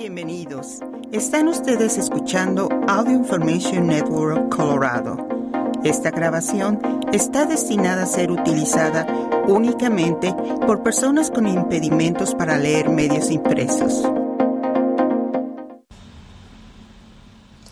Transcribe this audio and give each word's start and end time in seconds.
Bienvenidos. 0.00 0.78
Están 1.12 1.46
ustedes 1.46 1.98
escuchando 1.98 2.70
Audio 2.88 3.12
Information 3.12 3.86
Network 3.86 4.48
Colorado. 4.48 5.18
Esta 5.84 6.10
grabación 6.10 6.80
está 7.12 7.44
destinada 7.44 8.04
a 8.04 8.06
ser 8.06 8.30
utilizada 8.30 9.06
únicamente 9.46 10.34
por 10.66 10.82
personas 10.82 11.30
con 11.30 11.46
impedimentos 11.46 12.34
para 12.34 12.56
leer 12.56 12.88
medios 12.88 13.30
impresos. 13.30 14.02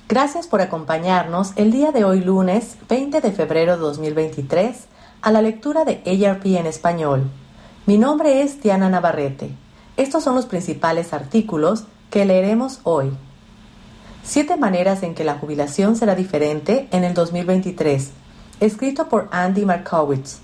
Gracias 0.07 0.47
por 0.47 0.61
acompañarnos 0.61 1.55
el 1.57 1.73
día 1.73 1.93
de 1.93 2.05
hoy 2.05 2.21
lunes 2.21 2.77
20 2.91 3.23
de 3.23 3.33
febrero 3.33 3.77
de 3.77 3.79
2023 3.79 4.85
a 5.23 5.33
la 5.33 5.41
lectura 5.41 5.87
de 5.87 6.03
ARP 6.27 6.45
en 6.45 6.67
español. 6.67 7.31
Mi 7.87 7.97
nombre 7.97 8.43
es 8.43 8.61
Diana 8.61 8.91
Navarrete. 8.91 9.51
Estos 9.97 10.25
son 10.25 10.35
los 10.35 10.45
principales 10.45 11.15
artículos 11.15 11.87
que 12.11 12.25
leeremos 12.25 12.81
hoy. 12.85 13.13
Siete 14.23 14.57
maneras 14.57 15.03
en 15.03 15.15
que 15.15 15.25
la 15.25 15.39
jubilación 15.39 15.97
será 15.97 16.15
diferente 16.15 16.89
en 16.91 17.05
el 17.05 17.15
2023, 17.15 18.11
escrito 18.61 19.09
por 19.09 19.29
Andy 19.31 19.65
Markowitz. 19.65 20.39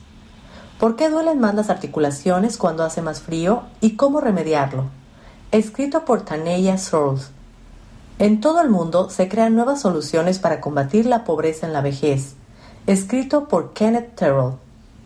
¿Por 0.79 0.97
qué 0.97 1.09
duelen 1.09 1.39
más 1.39 1.55
las 1.55 1.71
articulaciones 1.71 2.57
cuando 2.57 2.83
hace 2.83 3.03
más 3.03 3.21
frío 3.21 3.63
y 3.81 3.97
cómo 3.97 4.21
remediarlo? 4.21 4.85
Escrito 5.53 6.05
por 6.05 6.23
Taneya 6.23 6.79
Searles. 6.79 7.31
En 8.19 8.41
todo 8.41 8.61
el 8.61 8.71
mundo 8.71 9.11
se 9.11 9.29
crean 9.29 9.55
nuevas 9.55 9.81
soluciones 9.81 10.39
para 10.39 10.61
combatir 10.61 11.07
la 11.07 11.25
pobreza 11.25 11.67
en 11.67 11.73
la 11.73 11.81
vejez, 11.81 12.35
escrito 12.87 13.49
por 13.49 13.73
Kenneth 13.73 14.15
Terrell. 14.15 14.55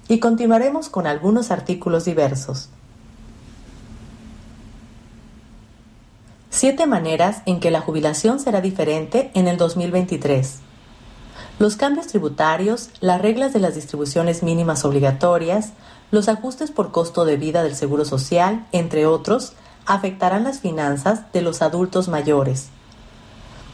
Y 0.08 0.20
continuaremos 0.20 0.88
con 0.88 1.06
algunos 1.06 1.50
artículos 1.50 2.04
diversos. 2.04 2.70
Siete 6.60 6.88
maneras 6.88 7.42
en 7.46 7.60
que 7.60 7.70
la 7.70 7.80
jubilación 7.80 8.40
será 8.40 8.60
diferente 8.60 9.30
en 9.34 9.46
el 9.46 9.58
2023. 9.58 10.56
Los 11.60 11.76
cambios 11.76 12.08
tributarios, 12.08 12.90
las 12.98 13.22
reglas 13.22 13.52
de 13.52 13.60
las 13.60 13.76
distribuciones 13.76 14.42
mínimas 14.42 14.84
obligatorias, 14.84 15.70
los 16.10 16.28
ajustes 16.28 16.72
por 16.72 16.90
costo 16.90 17.24
de 17.24 17.36
vida 17.36 17.62
del 17.62 17.76
Seguro 17.76 18.04
Social, 18.04 18.66
entre 18.72 19.06
otros, 19.06 19.52
afectarán 19.86 20.42
las 20.42 20.58
finanzas 20.58 21.32
de 21.32 21.42
los 21.42 21.62
adultos 21.62 22.08
mayores. 22.08 22.70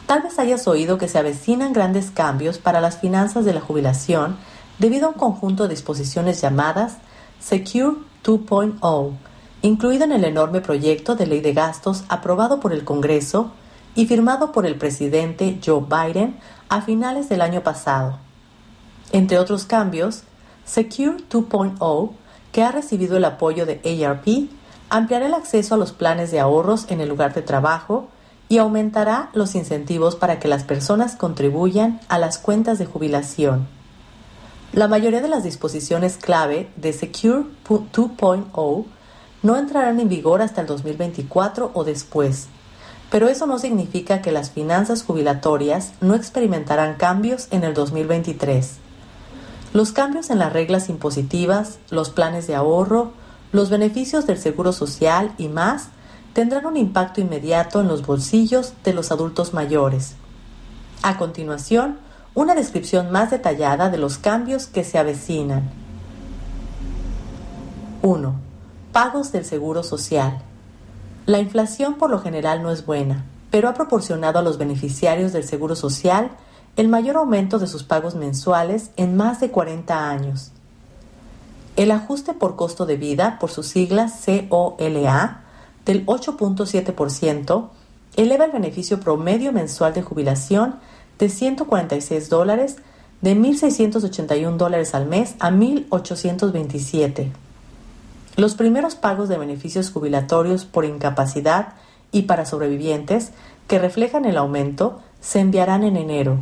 Tal 0.05 0.21
vez 0.21 0.37
hayas 0.37 0.67
oído 0.67 0.99
que 0.99 1.07
se 1.07 1.17
avecinan 1.17 1.73
grandes 1.73 2.11
cambios 2.11 2.59
para 2.59 2.81
las 2.81 2.99
finanzas 2.99 3.45
de 3.45 3.53
la 3.55 3.61
jubilación 3.61 4.37
debido 4.77 5.07
a 5.07 5.09
un 5.09 5.17
conjunto 5.17 5.63
de 5.63 5.69
disposiciones 5.69 6.39
llamadas 6.39 6.97
Secure 7.39 7.97
2.0 8.23 9.13
incluido 9.61 10.03
en 10.03 10.11
el 10.11 10.23
enorme 10.23 10.61
proyecto 10.61 11.15
de 11.15 11.27
ley 11.27 11.41
de 11.41 11.53
gastos 11.53 12.03
aprobado 12.09 12.59
por 12.59 12.73
el 12.73 12.83
Congreso 12.83 13.51
y 13.95 14.05
firmado 14.05 14.51
por 14.51 14.65
el 14.65 14.75
presidente 14.75 15.59
Joe 15.65 15.81
Biden 15.81 16.37
a 16.69 16.81
finales 16.81 17.29
del 17.29 17.41
año 17.41 17.61
pasado. 17.61 18.19
Entre 19.11 19.39
otros 19.39 19.65
cambios, 19.65 20.23
Secure 20.65 21.17
2.0, 21.29 22.11
que 22.51 22.63
ha 22.63 22.71
recibido 22.71 23.17
el 23.17 23.25
apoyo 23.25 23.65
de 23.65 24.05
ARP, 24.05 24.49
ampliará 24.89 25.27
el 25.27 25.33
acceso 25.33 25.75
a 25.75 25.77
los 25.77 25.91
planes 25.93 26.31
de 26.31 26.39
ahorros 26.39 26.85
en 26.89 27.01
el 27.01 27.09
lugar 27.09 27.33
de 27.33 27.41
trabajo 27.41 28.07
y 28.49 28.57
aumentará 28.59 29.29
los 29.33 29.55
incentivos 29.55 30.15
para 30.15 30.39
que 30.39 30.47
las 30.47 30.63
personas 30.63 31.15
contribuyan 31.15 31.99
a 32.07 32.19
las 32.19 32.37
cuentas 32.37 32.77
de 32.77 32.85
jubilación. 32.85 33.67
La 34.73 34.87
mayoría 34.87 35.21
de 35.21 35.29
las 35.29 35.43
disposiciones 35.43 36.17
clave 36.17 36.69
de 36.75 36.93
Secure 36.93 37.45
2.0 37.67 38.85
no 39.45 39.57
entrarán 39.57 39.99
en 39.99 40.09
vigor 40.09 40.41
hasta 40.41 40.61
el 40.61 40.67
2024 40.67 41.69
o 41.75 41.83
después, 41.83 42.47
pero 43.11 43.27
eso 43.27 43.45
no 43.45 43.59
significa 43.59 44.23
que 44.23 44.31
las 44.31 44.49
finanzas 44.49 45.03
jubilatorias 45.03 45.91
no 46.01 46.15
experimentarán 46.15 46.95
cambios 46.95 47.47
en 47.51 47.63
el 47.63 47.75
2023. 47.75 48.77
Los 49.71 49.91
cambios 49.91 50.31
en 50.31 50.39
las 50.39 50.51
reglas 50.51 50.89
impositivas, 50.89 51.77
los 51.91 52.09
planes 52.09 52.47
de 52.47 52.55
ahorro, 52.55 53.11
los 53.51 53.69
beneficios 53.69 54.25
del 54.25 54.39
seguro 54.39 54.73
social 54.73 55.31
y 55.37 55.47
más 55.47 55.89
tendrán 56.33 56.65
un 56.65 56.75
impacto 56.75 57.21
inmediato 57.21 57.81
en 57.81 57.87
los 57.87 58.03
bolsillos 58.03 58.73
de 58.83 58.93
los 58.93 59.11
adultos 59.11 59.53
mayores. 59.53 60.15
A 61.03 61.17
continuación, 61.17 61.99
una 62.33 62.55
descripción 62.55 63.11
más 63.11 63.29
detallada 63.29 63.91
de 63.91 63.99
los 63.99 64.17
cambios 64.17 64.65
que 64.65 64.83
se 64.83 64.97
avecinan. 64.97 65.69
1 68.01 68.44
pagos 68.95 69.33
del 69.33 69.43
Seguro 69.43 69.83
Social. 69.83 70.37
La 71.25 71.39
inflación 71.39 71.95
por 71.95 72.09
lo 72.09 72.19
general 72.19 72.63
no 72.63 72.71
es 72.71 72.85
buena, 72.85 73.25
pero 73.51 73.67
ha 73.67 73.73
proporcionado 73.73 74.39
a 74.39 74.41
los 74.41 74.57
beneficiarios 74.57 75.33
del 75.33 75.43
Seguro 75.43 75.75
Social 75.75 76.31
el 76.77 76.87
mayor 76.87 77.17
aumento 77.17 77.59
de 77.59 77.67
sus 77.67 77.83
pagos 77.83 78.15
mensuales 78.15 78.91
en 78.95 79.17
más 79.17 79.41
de 79.41 79.51
40 79.51 80.09
años. 80.09 80.51
El 81.75 81.91
ajuste 81.91 82.31
por 82.31 82.55
costo 82.55 82.85
de 82.85 82.95
vida, 82.95 83.37
por 83.37 83.51
sus 83.51 83.67
siglas 83.67 84.13
COLA, 84.47 85.41
del 85.83 86.05
8.7%, 86.05 87.67
eleva 88.15 88.45
el 88.45 88.51
beneficio 88.53 89.01
promedio 89.01 89.51
mensual 89.51 89.93
de 89.93 90.03
jubilación 90.03 90.75
de 91.19 91.27
146 91.27 92.29
dólares 92.29 92.77
de 93.19 93.35
1.681 93.35 94.55
dólares 94.55 94.95
al 94.95 95.05
mes 95.05 95.35
a 95.39 95.51
1.827. 95.51 97.33
Los 98.37 98.55
primeros 98.55 98.95
pagos 98.95 99.29
de 99.29 99.37
beneficios 99.37 99.91
jubilatorios 99.91 100.65
por 100.65 100.83
incapacidad 100.83 101.69
y 102.11 102.23
para 102.23 102.45
sobrevivientes 102.45 103.31
que 103.67 103.79
reflejan 103.79 104.25
el 104.25 104.37
aumento 104.37 104.99
se 105.21 105.39
enviarán 105.39 105.83
en 105.83 105.95
enero. 105.95 106.39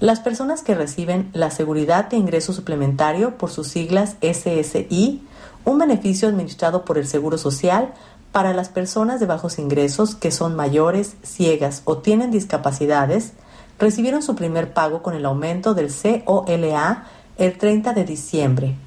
Las 0.00 0.20
personas 0.20 0.62
que 0.62 0.74
reciben 0.74 1.28
la 1.34 1.50
Seguridad 1.50 2.08
de 2.08 2.16
Ingreso 2.16 2.54
Suplementario 2.54 3.36
por 3.36 3.50
sus 3.50 3.68
siglas 3.68 4.16
SSI, 4.22 5.22
un 5.66 5.78
beneficio 5.78 6.28
administrado 6.28 6.84
por 6.84 6.96
el 6.96 7.06
Seguro 7.06 7.36
Social 7.36 7.92
para 8.32 8.54
las 8.54 8.70
personas 8.70 9.20
de 9.20 9.26
bajos 9.26 9.58
ingresos 9.58 10.14
que 10.14 10.30
son 10.30 10.56
mayores, 10.56 11.16
ciegas 11.22 11.82
o 11.84 11.98
tienen 11.98 12.30
discapacidades, 12.30 13.32
recibieron 13.78 14.22
su 14.22 14.34
primer 14.34 14.72
pago 14.72 15.02
con 15.02 15.14
el 15.14 15.26
aumento 15.26 15.74
del 15.74 15.90
COLA 16.24 17.04
el 17.36 17.58
30 17.58 17.92
de 17.92 18.04
diciembre. 18.04 18.85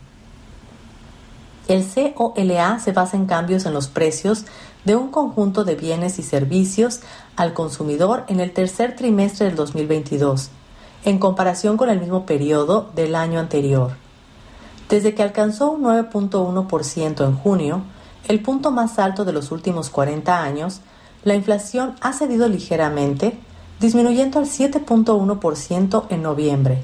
El 1.69 1.85
COLA 2.15 2.79
se 2.79 2.93
basa 2.93 3.15
en 3.15 3.27
cambios 3.27 3.67
en 3.67 3.75
los 3.75 3.87
precios 3.87 4.45
de 4.85 4.95
un 4.95 5.11
conjunto 5.11 5.63
de 5.63 5.75
bienes 5.75 6.17
y 6.17 6.23
servicios 6.23 7.01
al 7.35 7.53
consumidor 7.53 8.23
en 8.27 8.39
el 8.39 8.51
tercer 8.53 8.95
trimestre 8.95 9.45
del 9.45 9.55
2022, 9.55 10.49
en 11.05 11.19
comparación 11.19 11.77
con 11.77 11.91
el 11.91 11.99
mismo 11.99 12.25
periodo 12.25 12.89
del 12.95 13.13
año 13.13 13.39
anterior. 13.39 13.91
Desde 14.89 15.13
que 15.13 15.21
alcanzó 15.21 15.69
un 15.69 15.83
9.1% 15.83 17.23
en 17.23 17.35
junio, 17.35 17.83
el 18.27 18.41
punto 18.41 18.71
más 18.71 18.97
alto 18.97 19.23
de 19.23 19.33
los 19.33 19.51
últimos 19.51 19.91
40 19.91 20.41
años, 20.41 20.81
la 21.23 21.35
inflación 21.35 21.93
ha 22.01 22.13
cedido 22.13 22.49
ligeramente, 22.49 23.37
disminuyendo 23.79 24.39
al 24.39 24.45
7.1% 24.45 26.07
en 26.09 26.23
noviembre. 26.23 26.83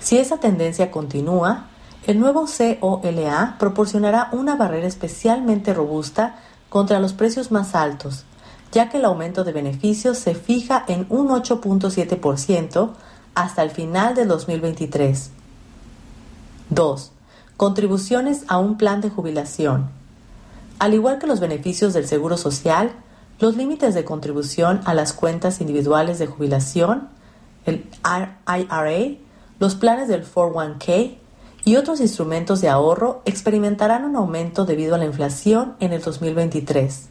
Si 0.00 0.18
esa 0.18 0.38
tendencia 0.38 0.90
continúa, 0.90 1.69
el 2.06 2.18
nuevo 2.18 2.46
COLA 2.80 3.56
proporcionará 3.58 4.30
una 4.32 4.56
barrera 4.56 4.86
especialmente 4.86 5.74
robusta 5.74 6.36
contra 6.68 7.00
los 7.00 7.12
precios 7.12 7.50
más 7.50 7.74
altos, 7.74 8.24
ya 8.72 8.88
que 8.88 8.98
el 8.98 9.04
aumento 9.04 9.44
de 9.44 9.52
beneficios 9.52 10.18
se 10.18 10.34
fija 10.34 10.84
en 10.88 11.06
un 11.10 11.28
8.7% 11.28 12.90
hasta 13.34 13.62
el 13.62 13.70
final 13.70 14.14
de 14.14 14.24
2023. 14.24 15.30
2. 16.70 17.12
Contribuciones 17.56 18.44
a 18.48 18.58
un 18.58 18.78
plan 18.78 19.00
de 19.00 19.10
jubilación. 19.10 19.90
Al 20.78 20.94
igual 20.94 21.18
que 21.18 21.26
los 21.26 21.40
beneficios 21.40 21.92
del 21.92 22.06
Seguro 22.06 22.38
Social, 22.38 22.92
los 23.38 23.56
límites 23.56 23.94
de 23.94 24.04
contribución 24.04 24.80
a 24.84 24.94
las 24.94 25.12
cuentas 25.12 25.60
individuales 25.60 26.18
de 26.18 26.26
jubilación, 26.26 27.08
el 27.66 27.86
IRA, 28.06 29.18
los 29.58 29.74
planes 29.74 30.08
del 30.08 30.24
401k 30.24 31.19
y 31.64 31.76
otros 31.76 32.00
instrumentos 32.00 32.60
de 32.60 32.68
ahorro 32.68 33.22
experimentarán 33.24 34.04
un 34.04 34.16
aumento 34.16 34.64
debido 34.64 34.94
a 34.94 34.98
la 34.98 35.04
inflación 35.04 35.74
en 35.80 35.92
el 35.92 36.00
2023. 36.00 37.08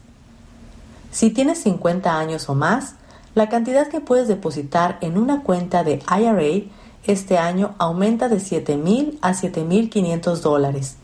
Si 1.12 1.30
tienes 1.30 1.62
50 1.62 2.18
años 2.18 2.48
o 2.48 2.54
más, 2.54 2.94
la 3.34 3.48
cantidad 3.48 3.88
que 3.88 4.00
puedes 4.00 4.28
depositar 4.28 4.98
en 5.00 5.18
una 5.18 5.42
cuenta 5.42 5.84
de 5.84 6.02
IRA 6.08 6.66
este 7.04 7.38
año 7.38 7.74
aumenta 7.78 8.28
de 8.28 8.36
7.000 8.36 9.18
a 9.22 9.32
7.500 9.32 10.36
dólares. 10.40 10.96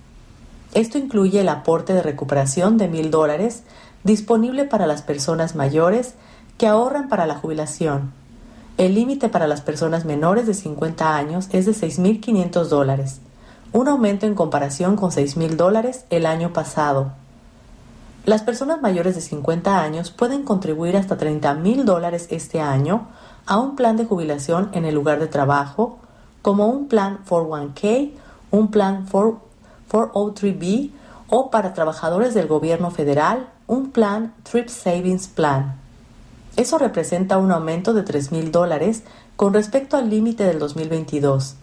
Esto 0.74 0.98
incluye 0.98 1.40
el 1.40 1.48
aporte 1.48 1.94
de 1.94 2.02
recuperación 2.02 2.76
de 2.76 2.90
1.000 2.90 3.10
dólares 3.10 3.62
disponible 4.04 4.64
para 4.64 4.86
las 4.86 5.02
personas 5.02 5.54
mayores 5.54 6.14
que 6.58 6.66
ahorran 6.66 7.08
para 7.08 7.26
la 7.26 7.36
jubilación. 7.36 8.12
El 8.76 8.94
límite 8.94 9.28
para 9.28 9.46
las 9.46 9.62
personas 9.62 10.04
menores 10.04 10.46
de 10.46 10.54
50 10.54 11.16
años 11.16 11.48
es 11.52 11.64
de 11.64 11.72
6.500 11.72 12.64
dólares 12.64 13.20
un 13.76 13.88
aumento 13.88 14.24
en 14.24 14.34
comparación 14.34 14.96
con 14.96 15.12
6 15.12 15.36
mil 15.36 15.58
el 16.08 16.24
año 16.24 16.54
pasado. 16.54 17.12
Las 18.24 18.40
personas 18.40 18.80
mayores 18.80 19.14
de 19.14 19.20
50 19.20 19.82
años 19.82 20.10
pueden 20.10 20.44
contribuir 20.44 20.96
hasta 20.96 21.18
30 21.18 21.52
mil 21.56 21.84
este 22.30 22.62
año 22.62 23.08
a 23.44 23.58
un 23.58 23.76
plan 23.76 23.98
de 23.98 24.06
jubilación 24.06 24.70
en 24.72 24.86
el 24.86 24.94
lugar 24.94 25.20
de 25.20 25.26
trabajo, 25.26 25.98
como 26.40 26.68
un 26.68 26.88
plan 26.88 27.18
401k, 27.28 28.12
un 28.50 28.70
plan 28.70 29.06
403b 29.10 30.90
o 31.28 31.50
para 31.50 31.74
trabajadores 31.74 32.32
del 32.32 32.46
gobierno 32.46 32.90
federal, 32.90 33.50
un 33.66 33.90
plan 33.90 34.32
Trip 34.50 34.68
Savings 34.68 35.26
Plan. 35.26 35.76
Eso 36.56 36.78
representa 36.78 37.36
un 37.36 37.52
aumento 37.52 37.92
de 37.92 38.04
3 38.04 38.32
mil 38.32 38.50
con 39.36 39.52
respecto 39.52 39.98
al 39.98 40.08
límite 40.08 40.44
del 40.44 40.58
2022. 40.58 41.56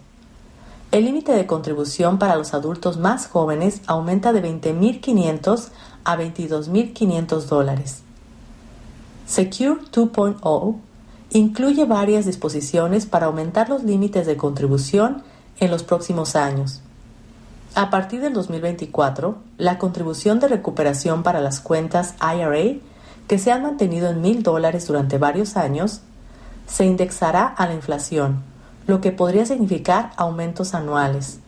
El 0.94 1.06
límite 1.06 1.32
de 1.32 1.48
contribución 1.48 2.20
para 2.20 2.36
los 2.36 2.54
adultos 2.54 2.98
más 2.98 3.26
jóvenes 3.26 3.80
aumenta 3.88 4.32
de 4.32 4.40
20.500 4.40 5.70
a 6.04 6.16
22.500 6.16 7.40
dólares. 7.46 8.02
Secure 9.26 9.80
2.0 9.90 10.76
incluye 11.30 11.84
varias 11.84 12.26
disposiciones 12.26 13.06
para 13.06 13.26
aumentar 13.26 13.68
los 13.68 13.82
límites 13.82 14.24
de 14.24 14.36
contribución 14.36 15.24
en 15.58 15.72
los 15.72 15.82
próximos 15.82 16.36
años. 16.36 16.80
A 17.74 17.90
partir 17.90 18.20
del 18.20 18.32
2024, 18.32 19.36
la 19.58 19.78
contribución 19.78 20.38
de 20.38 20.46
recuperación 20.46 21.24
para 21.24 21.40
las 21.40 21.58
cuentas 21.58 22.14
IRA, 22.20 22.78
que 23.26 23.40
se 23.40 23.50
han 23.50 23.64
mantenido 23.64 24.10
en 24.10 24.22
mil 24.22 24.44
dólares 24.44 24.86
durante 24.86 25.18
varios 25.18 25.56
años, 25.56 26.02
se 26.68 26.84
indexará 26.84 27.48
a 27.48 27.66
la 27.66 27.74
inflación, 27.74 28.53
lo 28.86 29.00
que 29.00 29.12
podría 29.12 29.46
significar 29.46 30.12
aumentos 30.16 30.74
anuales. 30.74 31.40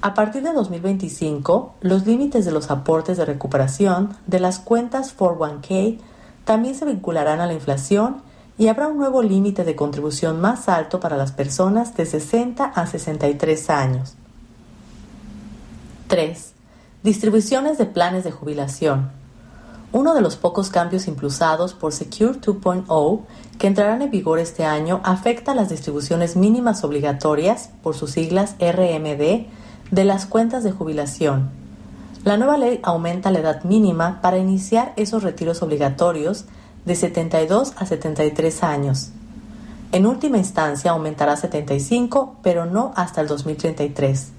A 0.00 0.12
partir 0.14 0.42
de 0.42 0.52
2025, 0.52 1.76
los 1.80 2.06
límites 2.06 2.44
de 2.44 2.52
los 2.52 2.70
aportes 2.70 3.16
de 3.16 3.24
recuperación 3.24 4.16
de 4.26 4.38
las 4.38 4.58
cuentas 4.58 5.16
401k 5.16 5.98
también 6.44 6.74
se 6.74 6.84
vincularán 6.84 7.40
a 7.40 7.46
la 7.46 7.54
inflación 7.54 8.22
y 8.58 8.68
habrá 8.68 8.86
un 8.88 8.98
nuevo 8.98 9.22
límite 9.22 9.64
de 9.64 9.74
contribución 9.74 10.40
más 10.40 10.68
alto 10.68 11.00
para 11.00 11.16
las 11.16 11.32
personas 11.32 11.96
de 11.96 12.06
60 12.06 12.64
a 12.64 12.86
63 12.86 13.70
años. 13.70 14.14
3. 16.08 16.52
Distribuciones 17.02 17.78
de 17.78 17.86
planes 17.86 18.24
de 18.24 18.30
jubilación. 18.30 19.10
Uno 19.94 20.12
de 20.12 20.22
los 20.22 20.34
pocos 20.34 20.70
cambios 20.70 21.06
impulsados 21.06 21.72
por 21.72 21.92
Secure 21.92 22.40
2.0 22.40 23.20
que 23.60 23.68
entrarán 23.68 24.02
en 24.02 24.10
vigor 24.10 24.40
este 24.40 24.64
año 24.64 25.00
afecta 25.04 25.54
las 25.54 25.68
distribuciones 25.68 26.34
mínimas 26.34 26.82
obligatorias, 26.82 27.70
por 27.80 27.94
sus 27.94 28.10
siglas 28.10 28.56
RMD, 28.58 29.46
de 29.92 30.04
las 30.04 30.26
cuentas 30.26 30.64
de 30.64 30.72
jubilación. 30.72 31.50
La 32.24 32.36
nueva 32.36 32.58
ley 32.58 32.80
aumenta 32.82 33.30
la 33.30 33.38
edad 33.38 33.62
mínima 33.62 34.20
para 34.20 34.36
iniciar 34.36 34.94
esos 34.96 35.22
retiros 35.22 35.62
obligatorios 35.62 36.46
de 36.84 36.96
72 36.96 37.74
a 37.76 37.86
73 37.86 38.64
años. 38.64 39.12
En 39.92 40.06
última 40.06 40.38
instancia 40.38 40.90
aumentará 40.90 41.34
a 41.34 41.36
75, 41.36 42.38
pero 42.42 42.66
no 42.66 42.92
hasta 42.96 43.20
el 43.20 43.28
2033. 43.28 44.32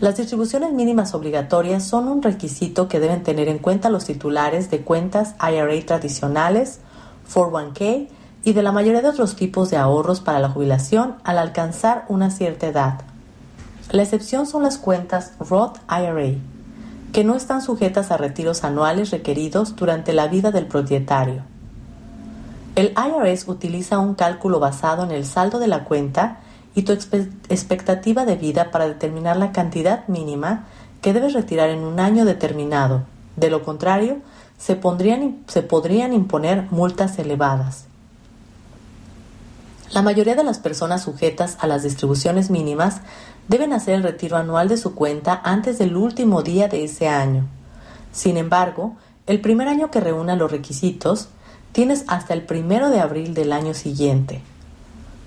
Las 0.00 0.16
distribuciones 0.16 0.72
mínimas 0.72 1.12
obligatorias 1.12 1.82
son 1.82 2.06
un 2.06 2.22
requisito 2.22 2.86
que 2.86 3.00
deben 3.00 3.24
tener 3.24 3.48
en 3.48 3.58
cuenta 3.58 3.90
los 3.90 4.04
titulares 4.04 4.70
de 4.70 4.82
cuentas 4.82 5.34
IRA 5.40 5.84
tradicionales, 5.84 6.78
401k 7.32 8.08
y 8.44 8.52
de 8.52 8.62
la 8.62 8.70
mayoría 8.70 9.02
de 9.02 9.08
otros 9.08 9.34
tipos 9.34 9.70
de 9.70 9.76
ahorros 9.76 10.20
para 10.20 10.38
la 10.38 10.50
jubilación 10.50 11.16
al 11.24 11.38
alcanzar 11.38 12.04
una 12.08 12.30
cierta 12.30 12.68
edad. 12.68 13.00
La 13.90 14.04
excepción 14.04 14.46
son 14.46 14.62
las 14.62 14.78
cuentas 14.78 15.32
Roth 15.40 15.78
IRA, 15.88 16.38
que 17.12 17.24
no 17.24 17.34
están 17.34 17.60
sujetas 17.60 18.12
a 18.12 18.18
retiros 18.18 18.62
anuales 18.62 19.10
requeridos 19.10 19.74
durante 19.74 20.12
la 20.12 20.28
vida 20.28 20.52
del 20.52 20.66
propietario. 20.66 21.42
El 22.76 22.94
IRS 22.96 23.48
utiliza 23.48 23.98
un 23.98 24.14
cálculo 24.14 24.60
basado 24.60 25.02
en 25.02 25.10
el 25.10 25.24
saldo 25.24 25.58
de 25.58 25.66
la 25.66 25.82
cuenta 25.82 26.38
y 26.74 26.82
tu 26.82 26.92
expectativa 26.92 28.24
de 28.24 28.36
vida 28.36 28.70
para 28.70 28.86
determinar 28.88 29.36
la 29.36 29.52
cantidad 29.52 30.06
mínima 30.08 30.66
que 31.00 31.12
debes 31.12 31.32
retirar 31.32 31.70
en 31.70 31.80
un 31.80 32.00
año 32.00 32.24
determinado. 32.24 33.04
De 33.36 33.50
lo 33.50 33.62
contrario, 33.62 34.18
se, 34.58 34.80
se 35.46 35.62
podrían 35.62 36.12
imponer 36.12 36.66
multas 36.70 37.18
elevadas. 37.18 37.84
La 39.92 40.02
mayoría 40.02 40.34
de 40.34 40.44
las 40.44 40.58
personas 40.58 41.02
sujetas 41.02 41.56
a 41.60 41.66
las 41.66 41.82
distribuciones 41.82 42.50
mínimas 42.50 43.00
deben 43.48 43.72
hacer 43.72 43.94
el 43.94 44.02
retiro 44.02 44.36
anual 44.36 44.68
de 44.68 44.76
su 44.76 44.94
cuenta 44.94 45.40
antes 45.42 45.78
del 45.78 45.96
último 45.96 46.42
día 46.42 46.68
de 46.68 46.84
ese 46.84 47.08
año. 47.08 47.46
Sin 48.12 48.36
embargo, 48.36 48.96
el 49.26 49.40
primer 49.40 49.68
año 49.68 49.90
que 49.90 50.00
reúna 50.00 50.36
los 50.36 50.50
requisitos, 50.50 51.28
tienes 51.72 52.04
hasta 52.08 52.34
el 52.34 52.42
primero 52.42 52.90
de 52.90 53.00
abril 53.00 53.34
del 53.34 53.52
año 53.52 53.74
siguiente. 53.74 54.42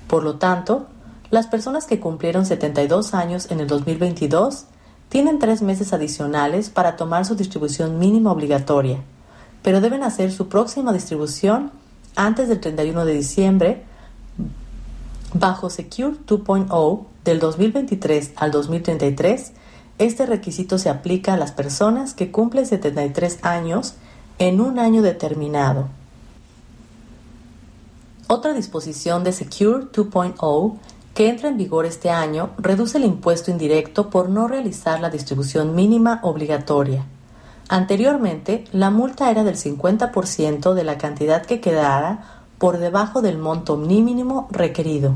Por 0.07 0.23
lo 0.23 0.35
tanto, 0.35 0.87
las 1.31 1.47
personas 1.47 1.85
que 1.85 1.99
cumplieron 1.99 2.45
72 2.45 3.13
años 3.13 3.49
en 3.49 3.61
el 3.61 3.67
2022 3.67 4.65
tienen 5.09 5.39
tres 5.39 5.61
meses 5.61 5.93
adicionales 5.93 6.69
para 6.69 6.95
tomar 6.95 7.25
su 7.25 7.35
distribución 7.35 7.99
mínima 7.99 8.31
obligatoria, 8.31 8.99
pero 9.63 9.81
deben 9.81 10.03
hacer 10.03 10.31
su 10.31 10.47
próxima 10.47 10.93
distribución 10.93 11.71
antes 12.15 12.49
del 12.49 12.59
31 12.59 13.05
de 13.05 13.13
diciembre 13.13 13.83
bajo 15.33 15.69
Secure 15.69 16.17
2.0 16.27 17.05
del 17.23 17.39
2023 17.39 18.33
al 18.35 18.51
2033, 18.51 19.53
este 19.97 20.25
requisito 20.25 20.77
se 20.77 20.89
aplica 20.89 21.33
a 21.33 21.37
las 21.37 21.51
personas 21.51 22.13
que 22.13 22.31
cumplen 22.31 22.65
73 22.65 23.39
años 23.43 23.93
en 24.39 24.59
un 24.59 24.79
año 24.79 25.01
determinado. 25.01 25.87
Otra 28.27 28.53
disposición 28.53 29.23
de 29.23 29.31
Secure 29.31 29.85
2.0 29.91 30.77
que 31.13 31.29
entra 31.29 31.49
en 31.49 31.57
vigor 31.57 31.85
este 31.85 32.09
año 32.09 32.51
reduce 32.57 32.97
el 32.97 33.05
impuesto 33.05 33.51
indirecto 33.51 34.09
por 34.09 34.29
no 34.29 34.47
realizar 34.47 34.99
la 34.99 35.09
distribución 35.09 35.75
mínima 35.75 36.19
obligatoria. 36.23 37.05
Anteriormente, 37.67 38.65
la 38.71 38.89
multa 38.89 39.31
era 39.31 39.43
del 39.43 39.55
50% 39.55 40.73
de 40.73 40.83
la 40.83 40.97
cantidad 40.97 41.45
que 41.45 41.61
quedara 41.61 42.43
por 42.57 42.77
debajo 42.77 43.21
del 43.21 43.37
monto 43.37 43.77
mínimo 43.77 44.47
requerido 44.51 45.15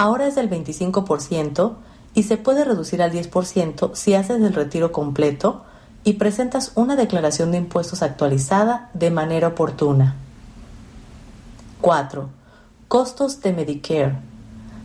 ahora 0.00 0.26
es 0.26 0.34
del 0.34 0.48
25% 0.48 1.74
y 2.14 2.22
se 2.22 2.36
puede 2.38 2.64
reducir 2.64 3.02
al 3.02 3.12
10% 3.12 3.94
si 3.94 4.14
haces 4.14 4.40
el 4.40 4.54
retiro 4.54 4.92
completo 4.92 5.64
y 6.04 6.14
presentas 6.14 6.72
una 6.74 6.96
declaración 6.96 7.52
de 7.52 7.58
impuestos 7.58 8.02
actualizada 8.02 8.90
de 8.94 9.10
manera 9.10 9.48
oportuna. 9.48 10.16
4. 11.82 12.28
Costos 12.88 13.42
de 13.42 13.52
Medicare. 13.52 14.18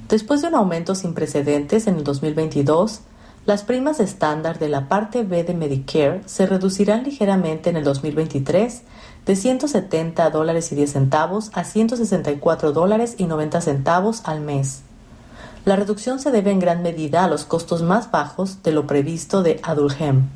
Después 0.10 0.44
de 0.44 0.50
un 0.50 0.56
aumento 0.56 0.94
sin 0.94 1.16
precedentes 1.16 1.88
en 1.88 1.96
el 1.96 2.04
2022, 2.04 3.02
las 3.48 3.64
primas 3.64 4.00
estándar 4.00 4.60
de 4.60 4.70
la 4.70 4.88
parte 4.88 5.24
B 5.24 5.44
de 5.44 5.56
Medicare 5.56 6.22
se 6.28 6.46
reducirán 6.46 7.04
ligeramente 7.04 7.72
en 7.72 7.78
el 7.78 7.84
2023 7.84 8.84
de 9.26 9.36
170 9.36 10.30
dólares 10.30 10.72
y 10.72 10.76
10 10.76 10.92
centavos 10.92 11.50
a 11.54 11.64
164 11.64 12.72
dólares 12.72 13.16
y 13.18 13.26
90 13.26 13.62
centavos 13.62 14.22
al 14.26 14.42
mes. 14.42 14.84
La 15.66 15.76
reducción 15.76 16.20
se 16.20 16.30
debe 16.30 16.52
en 16.52 16.60
gran 16.60 16.84
medida 16.84 17.24
a 17.24 17.28
los 17.28 17.46
costos 17.46 17.82
más 17.82 18.12
bajos 18.12 18.62
de 18.62 18.74
lo 18.74 18.86
previsto 18.86 19.42
de 19.42 19.60
Adulgem, 19.64 20.30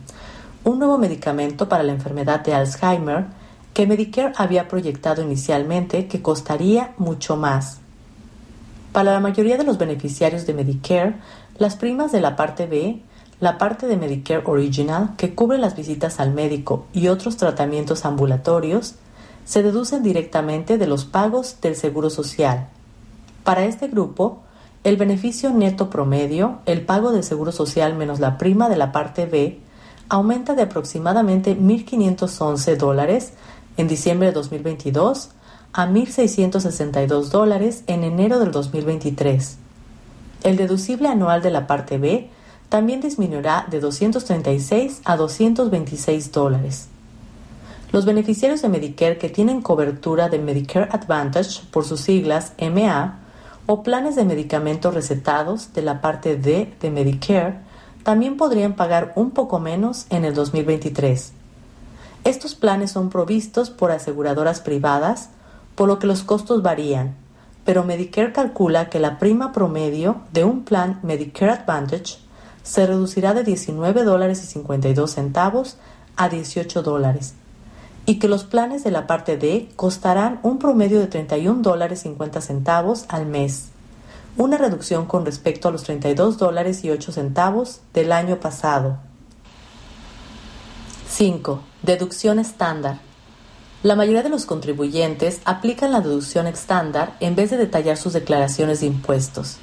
un 0.63 0.79
nuevo 0.79 0.97
medicamento 0.97 1.69
para 1.69 1.83
la 1.83 1.91
enfermedad 1.91 2.39
de 2.39 2.55
Alzheimer 2.55 3.27
que 3.75 3.85
Medicare 3.85 4.33
había 4.35 4.67
proyectado 4.67 5.21
inicialmente 5.21 6.07
que 6.07 6.23
costaría 6.23 6.95
mucho 6.97 7.37
más. 7.37 7.78
Para 8.91 9.13
la 9.13 9.19
mayoría 9.19 9.57
de 9.57 9.63
los 9.63 9.77
beneficiarios 9.77 10.45
de 10.45 10.53
Medicare, 10.53 11.15
las 11.57 11.75
primas 11.75 12.11
de 12.11 12.21
la 12.21 12.35
parte 12.35 12.65
B, 12.65 13.01
la 13.39 13.57
parte 13.57 13.87
de 13.87 13.97
Medicare 13.97 14.43
Original, 14.45 15.15
que 15.15 15.35
cubre 15.35 15.57
las 15.57 15.75
visitas 15.75 16.19
al 16.19 16.33
médico 16.33 16.87
y 16.93 17.07
otros 17.07 17.37
tratamientos 17.37 18.05
ambulatorios, 18.05 18.95
se 19.45 19.63
deducen 19.63 20.03
directamente 20.03 20.77
de 20.77 20.87
los 20.87 21.05
pagos 21.05 21.61
del 21.61 21.75
Seguro 21.75 22.09
Social. 22.09 22.67
Para 23.43 23.65
este 23.65 23.87
grupo, 23.87 24.41
el 24.83 24.97
beneficio 24.97 25.51
neto 25.51 25.89
promedio, 25.89 26.59
el 26.65 26.85
pago 26.85 27.11
de 27.11 27.23
seguro 27.23 27.51
social 27.51 27.95
menos 27.95 28.19
la 28.19 28.37
prima 28.37 28.69
de 28.69 28.77
la 28.77 28.91
parte 28.91 29.25
B, 29.25 29.59
aumenta 30.07 30.55
de 30.55 30.63
aproximadamente 30.63 31.57
1.511 31.57 32.77
dólares 32.77 33.33
en 33.77 33.87
diciembre 33.87 34.27
de 34.27 34.33
2022 34.33 35.31
a 35.73 35.87
1.662 35.87 37.29
dólares 37.29 37.83
en 37.87 38.03
enero 38.03 38.39
del 38.39 38.51
2023. 38.51 39.57
El 40.43 40.57
deducible 40.57 41.07
anual 41.07 41.41
de 41.41 41.51
la 41.51 41.67
parte 41.67 41.97
B 41.97 42.29
también 42.69 43.01
disminuirá 43.01 43.65
de 43.69 43.79
236 43.79 45.01
a 45.03 45.17
226 45.17 46.31
dólares. 46.31 46.87
Los 47.91 48.05
beneficiarios 48.05 48.61
de 48.61 48.69
Medicare 48.69 49.17
que 49.17 49.29
tienen 49.29 49.61
cobertura 49.61 50.29
de 50.29 50.37
Medicare 50.37 50.89
Advantage 50.91 51.61
por 51.71 51.85
sus 51.85 52.01
siglas 52.01 52.53
MA 52.59 53.19
o 53.65 53.83
planes 53.83 54.15
de 54.15 54.25
medicamentos 54.25 54.93
recetados 54.93 55.73
de 55.73 55.81
la 55.81 55.99
parte 56.01 56.35
D 56.35 56.73
de 56.79 56.91
Medicare 56.91 57.59
también 58.03 58.37
podrían 58.37 58.73
pagar 58.73 59.13
un 59.15 59.31
poco 59.31 59.59
menos 59.59 60.05
en 60.09 60.23
el 60.23 60.33
2023. 60.33 61.33
Estos 62.23 62.55
planes 62.55 62.91
son 62.91 63.09
provistos 63.09 63.69
por 63.69 63.91
aseguradoras 63.91 64.61
privadas, 64.61 65.29
por 65.79 65.87
lo 65.87 65.97
que 65.97 66.07
los 66.07 66.23
costos 66.23 66.61
varían, 66.61 67.15
pero 67.63 67.85
Medicare 67.85 68.33
calcula 68.33 68.89
que 68.89 68.99
la 68.99 69.17
prima 69.17 69.53
promedio 69.53 70.17
de 70.33 70.43
un 70.43 70.65
plan 70.65 70.99
Medicare 71.03 71.53
Advantage 71.53 72.17
se 72.63 72.85
reducirá 72.85 73.33
de 73.33 73.45
19 73.45 74.03
dólares 74.03 74.43
y 74.43 74.47
52 74.47 75.09
centavos 75.09 75.77
a 76.17 76.27
18 76.27 76.83
dólares 76.83 77.33
y 78.05 78.19
que 78.19 78.27
los 78.27 78.43
planes 78.43 78.83
de 78.83 78.91
la 78.91 79.07
parte 79.07 79.37
D 79.37 79.69
costarán 79.77 80.41
un 80.43 80.59
promedio 80.59 80.99
de 80.99 81.07
31 81.07 81.61
dólares 81.61 82.01
50 82.01 82.41
centavos 82.41 83.05
al 83.07 83.25
mes, 83.25 83.69
una 84.35 84.57
reducción 84.57 85.05
con 85.05 85.25
respecto 85.25 85.69
a 85.69 85.71
los 85.71 85.83
32 85.83 86.37
dólares 86.37 86.83
y 86.83 86.91
8 86.91 87.13
centavos 87.13 87.79
del 87.93 88.11
año 88.11 88.41
pasado. 88.41 88.97
5. 91.07 91.61
Deducción 91.83 92.37
estándar. 92.37 93.08
La 93.81 93.95
mayoría 93.95 94.23
de 94.23 94.29
los 94.29 94.45
contribuyentes 94.45 95.39
aplican 95.45 95.93
la 95.93 96.01
deducción 96.01 96.47
estándar 96.47 97.15
en 97.21 97.37
vez 97.37 97.49
de 97.49 97.55
detallar 97.55 97.95
sus 97.95 98.11
declaraciones 98.11 98.81
de 98.81 98.87
impuestos. 98.87 99.55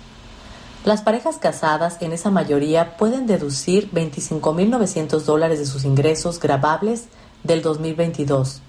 Las 0.87 1.03
parejas 1.03 1.37
casadas 1.37 1.99
en 2.01 2.13
esa 2.13 2.31
mayoría 2.31 2.97
pueden 2.97 3.27
deducir 3.27 3.91
25.900 3.91 5.21
dólares 5.21 5.59
de 5.59 5.67
sus 5.67 5.85
ingresos 5.85 6.41
grabables 6.41 7.09
del 7.45 7.61
2022, 7.61 8.63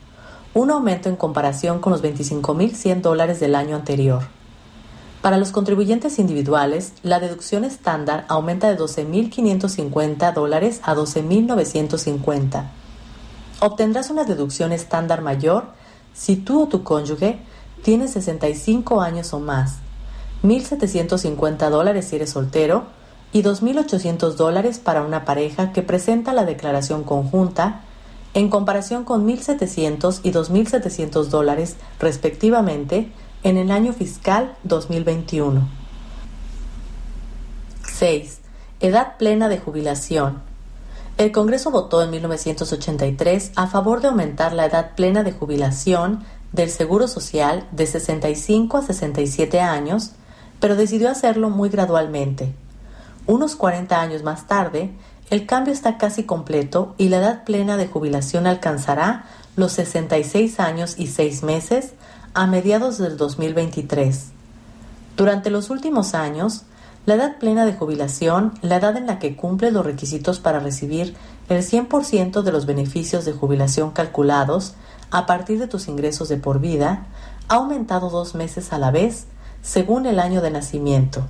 un 0.53 0.69
aumento 0.69 1.07
en 1.07 1.15
comparación 1.15 1.79
con 1.79 1.93
los 1.93 2.03
25.100 2.03 2.99
dólares 2.99 3.39
del 3.39 3.55
año 3.55 3.77
anterior. 3.77 4.23
Para 5.21 5.37
los 5.37 5.51
contribuyentes 5.51 6.19
individuales, 6.19 6.91
la 7.03 7.21
deducción 7.21 7.63
estándar 7.63 8.25
aumenta 8.27 8.67
de 8.69 8.77
12.550 8.77 10.33
dólares 10.33 10.81
a 10.83 10.93
12.950. 10.93 12.65
Obtendrás 13.59 14.09
una 14.09 14.23
deducción 14.23 14.71
estándar 14.71 15.21
mayor 15.21 15.65
si 16.13 16.35
tú 16.35 16.63
o 16.63 16.67
tu 16.67 16.83
cónyuge 16.83 17.39
tiene 17.83 18.07
65 18.07 19.01
años 19.01 19.33
o 19.33 19.39
más 19.39 19.77
1.750 20.43 21.69
dólares 21.69 22.07
si 22.07 22.17
eres 22.17 22.31
soltero 22.31 22.85
y 23.33 23.43
2.800 23.43 24.33
dólares 24.33 24.79
para 24.79 25.01
una 25.01 25.25
pareja 25.25 25.73
que 25.73 25.81
presenta 25.81 26.33
la 26.33 26.45
declaración 26.45 27.03
conjunta 27.03 27.81
en 28.33 28.49
comparación 28.49 29.03
con 29.03 29.27
1.700 29.27 30.19
y 30.23 30.31
2.700 30.31 31.25
dólares 31.25 31.77
respectivamente 31.99 33.11
en 33.43 33.57
el 33.57 33.71
año 33.71 33.93
fiscal 33.93 34.55
2021. 34.63 35.67
6. 37.83 38.39
Edad 38.79 39.17
plena 39.17 39.49
de 39.49 39.57
jubilación. 39.57 40.46
El 41.17 41.31
Congreso 41.31 41.71
votó 41.71 42.03
en 42.03 42.11
1983 42.11 43.51
a 43.55 43.67
favor 43.67 44.01
de 44.01 44.09
aumentar 44.09 44.53
la 44.53 44.65
edad 44.65 44.95
plena 44.95 45.23
de 45.23 45.31
jubilación 45.31 46.23
del 46.51 46.69
Seguro 46.69 47.07
Social 47.07 47.67
de 47.71 47.87
65 47.87 48.77
a 48.77 48.81
67 48.83 49.59
años 49.59 50.11
pero 50.59 50.75
decidió 50.75 51.09
hacerlo 51.09 51.49
muy 51.49 51.69
gradualmente. 51.69 52.53
Unos 53.25 53.55
40 53.55 53.99
años 53.99 54.23
más 54.23 54.47
tarde, 54.47 54.91
el 55.29 55.45
cambio 55.45 55.73
está 55.73 55.97
casi 55.97 56.23
completo 56.23 56.95
y 56.97 57.09
la 57.09 57.17
edad 57.17 57.43
plena 57.43 57.77
de 57.77 57.87
jubilación 57.87 58.47
alcanzará 58.47 59.25
los 59.55 59.73
66 59.73 60.59
años 60.59 60.95
y 60.97 61.07
6 61.07 61.43
meses 61.43 61.93
a 62.33 62.47
mediados 62.47 62.97
del 62.97 63.17
2023. 63.17 64.27
Durante 65.17 65.49
los 65.49 65.69
últimos 65.69 66.13
años, 66.13 66.63
la 67.07 67.15
edad 67.15 67.37
plena 67.37 67.65
de 67.65 67.71
jubilación, 67.71 68.53
la 68.61 68.75
edad 68.75 68.97
en 68.97 69.07
la 69.07 69.17
que 69.17 69.37
cumple 69.37 69.71
los 69.71 69.85
requisitos 69.85 70.41
para 70.41 70.59
recibir 70.59 71.15
el 71.47 71.63
100% 71.63 72.41
de 72.41 72.51
los 72.51 72.65
beneficios 72.65 73.23
de 73.23 73.31
jubilación 73.31 73.91
calculados 73.91 74.75
a 75.09 75.25
partir 75.25 75.57
de 75.57 75.67
tus 75.67 75.87
ingresos 75.87 76.27
de 76.27 76.35
por 76.35 76.59
vida, 76.59 77.05
ha 77.47 77.55
aumentado 77.55 78.09
dos 78.09 78.35
meses 78.35 78.73
a 78.73 78.77
la 78.77 78.91
vez 78.91 79.27
según 79.61 80.05
el 80.05 80.19
año 80.19 80.41
de 80.41 80.51
nacimiento. 80.51 81.25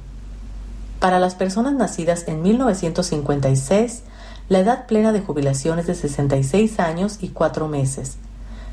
Para 1.00 1.20
las 1.20 1.36
personas 1.36 1.74
nacidas 1.74 2.28
en 2.28 2.42
1956, 2.42 4.02
la 4.50 4.58
edad 4.58 4.88
plena 4.88 5.12
de 5.12 5.22
jubilación 5.22 5.78
es 5.78 5.86
de 5.86 5.94
66 5.94 6.80
años 6.80 7.20
y 7.22 7.28
4 7.28 7.68
meses. 7.68 8.18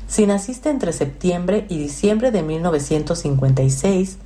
Si 0.07 0.25
naciste 0.25 0.71
entre 0.71 0.91
septiembre 0.91 1.67
y 1.69 1.77
diciembre 1.77 2.31
de 2.31 2.41
1956, 2.41 4.17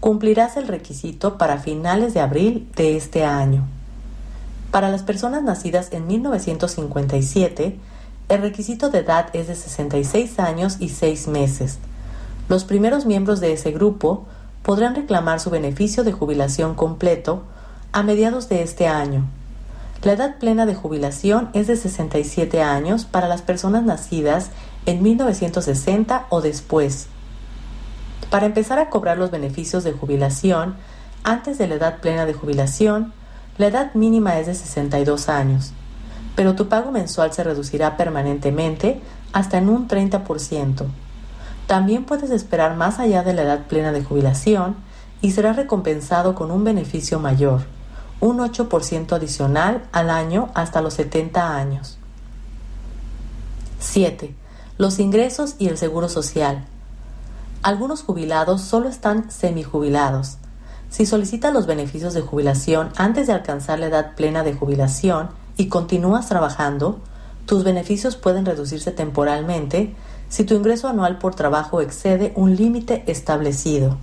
cumplirás 0.00 0.56
el 0.56 0.66
requisito 0.66 1.38
para 1.38 1.58
finales 1.58 2.14
de 2.14 2.20
abril 2.20 2.68
de 2.74 2.96
este 2.96 3.24
año. 3.24 3.66
Para 4.70 4.88
las 4.88 5.02
personas 5.02 5.42
nacidas 5.42 5.92
en 5.92 6.06
1957, 6.06 7.76
el 8.28 8.42
requisito 8.42 8.90
de 8.90 9.00
edad 9.00 9.28
es 9.34 9.48
de 9.48 9.54
66 9.54 10.38
años 10.38 10.76
y 10.80 10.88
6 10.88 11.28
meses. 11.28 11.78
Los 12.48 12.64
primeros 12.64 13.04
miembros 13.04 13.40
de 13.40 13.52
ese 13.52 13.72
grupo 13.72 14.24
podrán 14.62 14.94
reclamar 14.94 15.40
su 15.40 15.50
beneficio 15.50 16.04
de 16.04 16.12
jubilación 16.12 16.74
completo 16.74 17.42
a 17.92 18.02
mediados 18.02 18.48
de 18.48 18.62
este 18.62 18.86
año. 18.86 19.26
La 20.02 20.12
edad 20.12 20.38
plena 20.38 20.64
de 20.64 20.74
jubilación 20.74 21.50
es 21.52 21.66
de 21.66 21.76
67 21.76 22.62
años 22.62 23.04
para 23.04 23.28
las 23.28 23.42
personas 23.42 23.82
nacidas 23.82 24.50
en 24.86 25.02
1960 25.02 26.26
o 26.30 26.40
después. 26.40 27.08
Para 28.30 28.46
empezar 28.46 28.78
a 28.78 28.90
cobrar 28.90 29.18
los 29.18 29.32
beneficios 29.32 29.82
de 29.82 29.92
jubilación 29.92 30.76
antes 31.24 31.58
de 31.58 31.66
la 31.66 31.74
edad 31.74 31.98
plena 31.98 32.26
de 32.26 32.32
jubilación, 32.32 33.12
la 33.58 33.66
edad 33.66 33.92
mínima 33.94 34.38
es 34.38 34.46
de 34.46 34.54
62 34.54 35.28
años, 35.28 35.72
pero 36.36 36.54
tu 36.54 36.68
pago 36.68 36.92
mensual 36.92 37.32
se 37.32 37.42
reducirá 37.42 37.96
permanentemente 37.96 39.00
hasta 39.32 39.58
en 39.58 39.68
un 39.68 39.88
30%. 39.88 40.86
También 41.66 42.04
puedes 42.04 42.30
esperar 42.30 42.76
más 42.76 42.98
allá 42.98 43.22
de 43.22 43.34
la 43.34 43.42
edad 43.42 43.66
plena 43.66 43.92
de 43.92 44.02
jubilación 44.02 44.76
y 45.20 45.32
serás 45.32 45.56
recompensado 45.56 46.34
con 46.34 46.50
un 46.50 46.64
beneficio 46.64 47.18
mayor, 47.18 47.62
un 48.20 48.38
8% 48.38 49.12
adicional 49.12 49.82
al 49.92 50.08
año 50.08 50.50
hasta 50.54 50.80
los 50.80 50.94
70 50.94 51.56
años. 51.56 51.98
7. 53.80 54.34
Los 54.78 54.98
ingresos 55.00 55.56
y 55.58 55.68
el 55.68 55.76
seguro 55.76 56.08
social. 56.08 56.66
Algunos 57.62 58.02
jubilados 58.02 58.62
solo 58.62 58.88
están 58.88 59.30
semijubilados. 59.30 60.38
Si 60.88 61.04
solicitas 61.04 61.52
los 61.52 61.66
beneficios 61.66 62.14
de 62.14 62.22
jubilación 62.22 62.90
antes 62.96 63.26
de 63.26 63.34
alcanzar 63.34 63.78
la 63.78 63.86
edad 63.86 64.14
plena 64.14 64.42
de 64.42 64.54
jubilación 64.54 65.28
y 65.58 65.68
continúas 65.68 66.26
trabajando, 66.26 67.00
tus 67.44 67.62
beneficios 67.62 68.16
pueden 68.16 68.46
reducirse 68.46 68.92
temporalmente 68.92 69.94
si 70.30 70.44
tu 70.44 70.54
ingreso 70.54 70.88
anual 70.88 71.18
por 71.18 71.34
trabajo 71.34 71.82
excede 71.82 72.32
un 72.34 72.56
límite 72.56 73.04
establecido. 73.06 73.98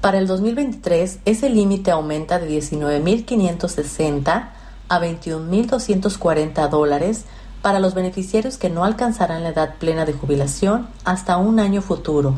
Para 0.00 0.18
el 0.18 0.26
2023, 0.26 1.18
ese 1.26 1.50
límite 1.50 1.90
aumenta 1.90 2.38
de 2.38 2.48
19.560 2.48 4.48
a 4.88 5.00
21.240 5.00 6.68
dólares 6.70 7.26
para 7.62 7.80
los 7.80 7.94
beneficiarios 7.94 8.56
que 8.56 8.70
no 8.70 8.84
alcanzarán 8.84 9.42
la 9.42 9.50
edad 9.50 9.74
plena 9.78 10.04
de 10.04 10.12
jubilación 10.12 10.88
hasta 11.04 11.36
un 11.36 11.60
año 11.60 11.82
futuro. 11.82 12.34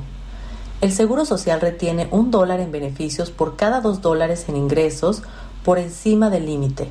El 0.81 0.93
Seguro 0.93 1.25
Social 1.25 1.61
retiene 1.61 2.09
un 2.11 2.31
dólar 2.31 2.61
en 2.61 2.73
beneficios 2.73 3.31
por 3.31 3.57
cada 3.57 3.81
dos 3.81 4.00
dólares 4.00 4.47
en 4.49 4.57
ingresos 4.57 5.23
por 5.65 5.79
encima 5.79 6.31
del 6.31 6.47
límite. 6.47 6.89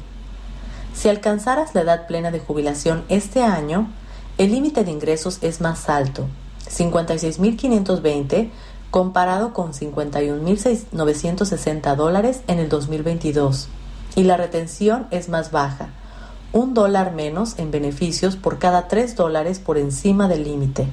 Si 0.94 1.10
alcanzaras 1.10 1.74
la 1.74 1.82
edad 1.82 2.08
plena 2.08 2.30
de 2.30 2.40
jubilación 2.40 3.04
este 3.10 3.42
año, 3.42 3.90
el 4.38 4.52
límite 4.52 4.84
de 4.84 4.92
ingresos 4.92 5.40
es 5.42 5.60
más 5.60 5.90
alto, 5.90 6.28
56.520 6.70 8.52
comparado 8.92 9.54
con 9.54 9.74
51.960 9.74 11.96
dólares 11.96 12.42
en 12.48 12.60
el 12.60 12.70
2022, 12.70 13.70
y 14.16 14.24
la 14.24 14.38
retención 14.38 15.08
es 15.12 15.30
más 15.30 15.52
baja, 15.52 15.90
un 16.52 16.74
dólar 16.74 17.14
menos 17.14 17.60
en 17.60 17.72
beneficios 17.72 18.36
por 18.36 18.58
cada 18.58 18.88
3 18.88 19.16
dólares 19.16 19.60
por 19.60 19.78
encima 19.78 20.28
del 20.28 20.44
límite. 20.44 20.88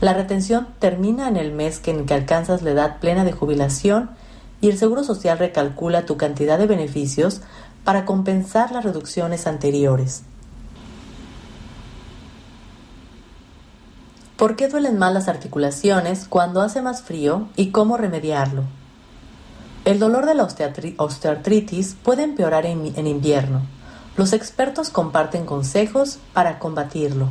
La 0.00 0.12
retención 0.12 0.68
termina 0.78 1.28
en 1.28 1.36
el 1.36 1.52
mes 1.52 1.80
en 1.86 2.06
que 2.06 2.14
alcanzas 2.14 2.62
la 2.62 2.70
edad 2.70 3.00
plena 3.00 3.24
de 3.24 3.32
jubilación 3.32 4.10
y 4.60 4.68
el 4.68 4.78
Seguro 4.78 5.02
Social 5.04 5.38
recalcula 5.38 6.06
tu 6.06 6.16
cantidad 6.16 6.58
de 6.58 6.66
beneficios 6.66 7.40
para 7.84 8.04
compensar 8.04 8.72
las 8.72 8.84
reducciones 8.84 9.46
anteriores. 9.46 10.22
¿Por 14.36 14.54
qué 14.54 14.68
duelen 14.68 14.98
más 14.98 15.14
las 15.14 15.28
articulaciones 15.28 16.26
cuando 16.28 16.60
hace 16.60 16.82
más 16.82 17.02
frío 17.02 17.48
y 17.56 17.70
cómo 17.70 17.96
remediarlo? 17.96 18.64
El 19.86 19.98
dolor 19.98 20.26
de 20.26 20.34
la 20.34 20.44
osteoartritis 20.44 21.96
puede 22.02 22.24
empeorar 22.24 22.66
en 22.66 23.06
invierno. 23.06 23.75
Los 24.16 24.32
expertos 24.32 24.88
comparten 24.88 25.44
consejos 25.44 26.18
para 26.32 26.58
combatirlo. 26.58 27.28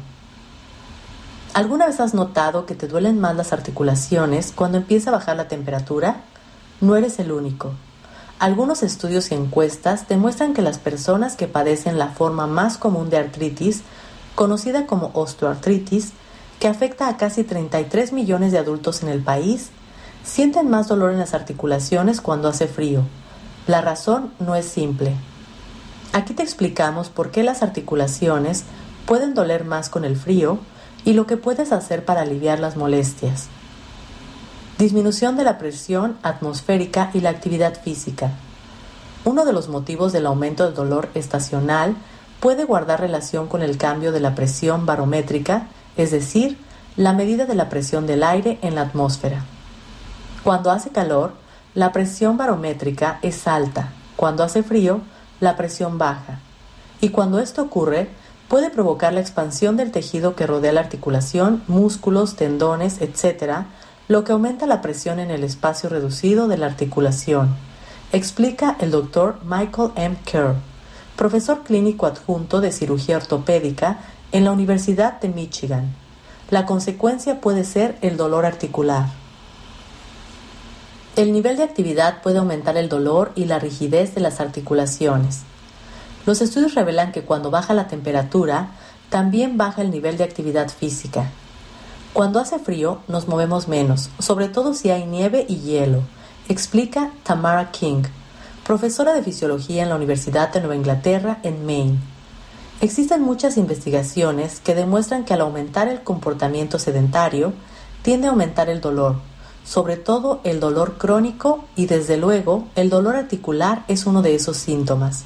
¿Alguna 1.55 1.87
vez 1.87 1.99
has 1.99 2.13
notado 2.13 2.67
que 2.67 2.75
te 2.75 2.87
duelen 2.87 3.19
más 3.19 3.35
las 3.35 3.53
articulaciones 3.53 4.51
cuando 4.53 4.77
empieza 4.77 5.09
a 5.09 5.13
bajar 5.13 5.35
la 5.35 5.47
temperatura? 5.47 6.17
No 6.81 6.95
eres 6.95 7.17
el 7.17 7.31
único. 7.31 7.71
Algunos 8.37 8.83
estudios 8.83 9.31
y 9.31 9.35
encuestas 9.35 10.07
demuestran 10.07 10.53
que 10.53 10.61
las 10.61 10.77
personas 10.77 11.35
que 11.35 11.47
padecen 11.47 11.97
la 11.97 12.09
forma 12.09 12.45
más 12.45 12.77
común 12.77 13.09
de 13.09 13.17
artritis 13.17 13.81
conocida 14.35 14.85
como 14.85 15.09
osteoartritis, 15.13 16.11
que 16.59 16.67
afecta 16.67 17.07
a 17.07 17.17
casi 17.17 17.43
33 17.43 18.13
millones 18.13 18.51
de 18.51 18.59
adultos 18.59 19.01
en 19.01 19.09
el 19.09 19.23
país, 19.23 19.69
sienten 20.23 20.69
más 20.69 20.87
dolor 20.87 21.11
en 21.11 21.19
las 21.19 21.33
articulaciones 21.33 22.21
cuando 22.21 22.49
hace 22.49 22.67
frío. 22.67 23.01
La 23.65 23.81
razón 23.81 24.33
no 24.39 24.55
es 24.55 24.65
simple. 24.65 25.15
Aquí 26.15 26.33
te 26.33 26.43
explicamos 26.43 27.09
por 27.09 27.29
qué 27.29 27.43
las 27.43 27.61
articulaciones 27.61 28.63
pueden 29.05 29.33
doler 29.33 29.65
más 29.65 29.89
con 29.89 30.05
el 30.05 30.15
frío 30.15 30.59
y 31.03 31.11
lo 31.11 31.27
que 31.27 31.35
puedes 31.35 31.73
hacer 31.73 32.05
para 32.05 32.21
aliviar 32.21 32.61
las 32.61 32.77
molestias. 32.77 33.49
Disminución 34.77 35.35
de 35.35 35.43
la 35.43 35.57
presión 35.57 36.17
atmosférica 36.23 37.11
y 37.13 37.19
la 37.19 37.31
actividad 37.31 37.81
física. 37.81 38.31
Uno 39.25 39.43
de 39.43 39.51
los 39.51 39.67
motivos 39.67 40.13
del 40.13 40.25
aumento 40.25 40.63
del 40.63 40.73
dolor 40.73 41.09
estacional 41.15 41.97
puede 42.39 42.63
guardar 42.63 43.01
relación 43.01 43.47
con 43.47 43.61
el 43.61 43.77
cambio 43.77 44.13
de 44.13 44.21
la 44.21 44.35
presión 44.35 44.85
barométrica, 44.85 45.67
es 45.97 46.11
decir, 46.11 46.57
la 46.95 47.11
medida 47.11 47.45
de 47.45 47.55
la 47.55 47.67
presión 47.67 48.07
del 48.07 48.23
aire 48.23 48.57
en 48.61 48.75
la 48.75 48.83
atmósfera. 48.83 49.43
Cuando 50.45 50.71
hace 50.71 50.91
calor, 50.91 51.33
la 51.73 51.91
presión 51.91 52.37
barométrica 52.37 53.19
es 53.21 53.49
alta, 53.49 53.89
cuando 54.15 54.45
hace 54.45 54.63
frío, 54.63 55.01
la 55.39 55.55
presión 55.55 55.97
baja. 55.97 56.39
Y 57.01 57.09
cuando 57.09 57.39
esto 57.39 57.61
ocurre, 57.61 58.09
puede 58.47 58.69
provocar 58.69 59.13
la 59.13 59.21
expansión 59.21 59.77
del 59.77 59.91
tejido 59.91 60.35
que 60.35 60.47
rodea 60.47 60.73
la 60.73 60.81
articulación, 60.81 61.63
músculos, 61.67 62.35
tendones, 62.35 63.01
etc., 63.01 63.65
lo 64.07 64.23
que 64.23 64.33
aumenta 64.33 64.67
la 64.67 64.81
presión 64.81 65.19
en 65.19 65.31
el 65.31 65.43
espacio 65.43 65.89
reducido 65.89 66.47
de 66.47 66.57
la 66.57 66.67
articulación, 66.67 67.55
explica 68.11 68.77
el 68.79 68.91
doctor 68.91 69.39
Michael 69.43 69.91
M. 69.95 70.17
Kerr, 70.25 70.55
profesor 71.15 71.63
clínico 71.63 72.05
adjunto 72.05 72.61
de 72.61 72.71
cirugía 72.71 73.17
ortopédica 73.17 73.99
en 74.31 74.43
la 74.43 74.51
Universidad 74.51 75.19
de 75.21 75.29
Michigan. 75.29 75.95
La 76.51 76.65
consecuencia 76.65 77.41
puede 77.41 77.63
ser 77.63 77.97
el 78.01 78.17
dolor 78.17 78.45
articular. 78.45 79.07
El 81.15 81.31
nivel 81.31 81.55
de 81.55 81.63
actividad 81.63 82.21
puede 82.21 82.39
aumentar 82.39 82.75
el 82.75 82.89
dolor 82.89 83.31
y 83.35 83.45
la 83.45 83.57
rigidez 83.57 84.15
de 84.15 84.19
las 84.19 84.41
articulaciones. 84.41 85.43
Los 86.25 86.41
estudios 86.41 86.75
revelan 86.75 87.13
que 87.13 87.21
cuando 87.21 87.51
baja 87.51 87.73
la 87.73 87.87
temperatura, 87.87 88.71
también 89.09 89.55
baja 89.55 89.81
el 89.81 89.91
nivel 89.91 90.17
de 90.17 90.25
actividad 90.25 90.69
física. 90.69 91.29
Cuando 92.11 92.41
hace 92.41 92.59
frío, 92.59 92.99
nos 93.07 93.29
movemos 93.29 93.69
menos, 93.69 94.09
sobre 94.19 94.49
todo 94.49 94.73
si 94.73 94.89
hay 94.89 95.05
nieve 95.05 95.45
y 95.47 95.59
hielo, 95.61 96.01
explica 96.49 97.11
Tamara 97.23 97.71
King, 97.71 98.03
profesora 98.65 99.13
de 99.13 99.23
fisiología 99.23 99.83
en 99.83 99.89
la 99.89 99.95
Universidad 99.95 100.51
de 100.51 100.59
Nueva 100.59 100.75
Inglaterra 100.75 101.37
en 101.43 101.65
Maine. 101.65 101.97
Existen 102.81 103.21
muchas 103.21 103.55
investigaciones 103.55 104.59
que 104.59 104.75
demuestran 104.75 105.23
que 105.23 105.33
al 105.33 105.41
aumentar 105.41 105.87
el 105.87 106.03
comportamiento 106.03 106.77
sedentario, 106.77 107.53
tiende 108.01 108.27
a 108.27 108.31
aumentar 108.31 108.69
el 108.69 108.81
dolor, 108.81 109.15
sobre 109.65 109.97
todo 109.97 110.39
el 110.43 110.59
dolor 110.59 110.97
crónico 110.97 111.65
y 111.75 111.87
desde 111.87 112.17
luego 112.17 112.67
el 112.75 112.89
dolor 112.89 113.15
articular 113.15 113.83
es 113.87 114.05
uno 114.05 114.21
de 114.21 114.35
esos 114.35 114.57
síntomas. 114.57 115.25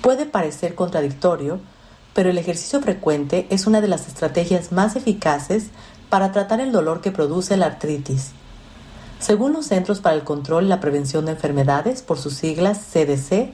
Puede 0.00 0.24
parecer 0.24 0.74
contradictorio, 0.74 1.60
pero 2.14 2.30
el 2.30 2.38
ejercicio 2.38 2.80
frecuente 2.80 3.46
es 3.50 3.66
una 3.66 3.80
de 3.80 3.88
las 3.88 4.08
estrategias 4.08 4.72
más 4.72 4.96
eficaces 4.96 5.66
para 6.08 6.32
tratar 6.32 6.60
el 6.60 6.72
dolor 6.72 7.02
que 7.02 7.12
produce 7.12 7.56
la 7.56 7.66
artritis. 7.66 8.30
Según 9.18 9.52
los 9.52 9.66
Centros 9.66 10.00
para 10.00 10.14
el 10.14 10.24
Control 10.24 10.64
y 10.64 10.68
la 10.68 10.80
Prevención 10.80 11.26
de 11.26 11.32
Enfermedades, 11.32 12.02
por 12.02 12.18
sus 12.18 12.34
siglas 12.34 12.78
CDC, 12.78 13.52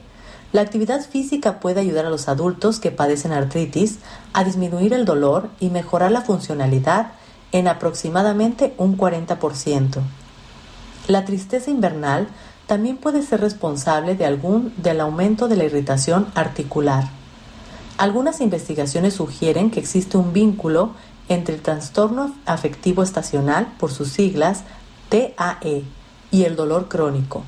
la 0.53 0.61
actividad 0.61 1.01
física 1.01 1.59
puede 1.59 1.79
ayudar 1.79 2.05
a 2.05 2.09
los 2.09 2.27
adultos 2.27 2.79
que 2.79 2.91
padecen 2.91 3.31
artritis 3.31 3.97
a 4.33 4.43
disminuir 4.43 4.93
el 4.93 5.03
dolor 5.03 5.49
y 5.59 5.69
mejorar 5.69 6.11
la 6.11 6.21
funcionalidad 6.21 7.13
en 7.53 7.69
aproximadamente 7.69 8.73
un 8.77 8.97
40%. 8.97 10.01
La 11.07 11.23
tristeza 11.23 11.71
invernal 11.71 12.27
también 12.67 12.97
puede 12.97 13.21
ser 13.23 13.39
responsable 13.39 14.15
de 14.15 14.25
algún 14.25 14.73
del 14.77 14.99
aumento 14.99 15.47
de 15.47 15.55
la 15.55 15.63
irritación 15.63 16.27
articular. 16.35 17.05
Algunas 17.97 18.41
investigaciones 18.41 19.13
sugieren 19.13 19.69
que 19.69 19.79
existe 19.79 20.17
un 20.17 20.33
vínculo 20.33 20.91
entre 21.29 21.55
el 21.55 21.61
trastorno 21.61 22.33
afectivo 22.45 23.03
estacional, 23.03 23.67
por 23.79 23.91
sus 23.91 24.09
siglas 24.09 24.63
TAE, 25.09 25.83
y 26.31 26.43
el 26.45 26.55
dolor 26.55 26.87
crónico. 26.87 27.43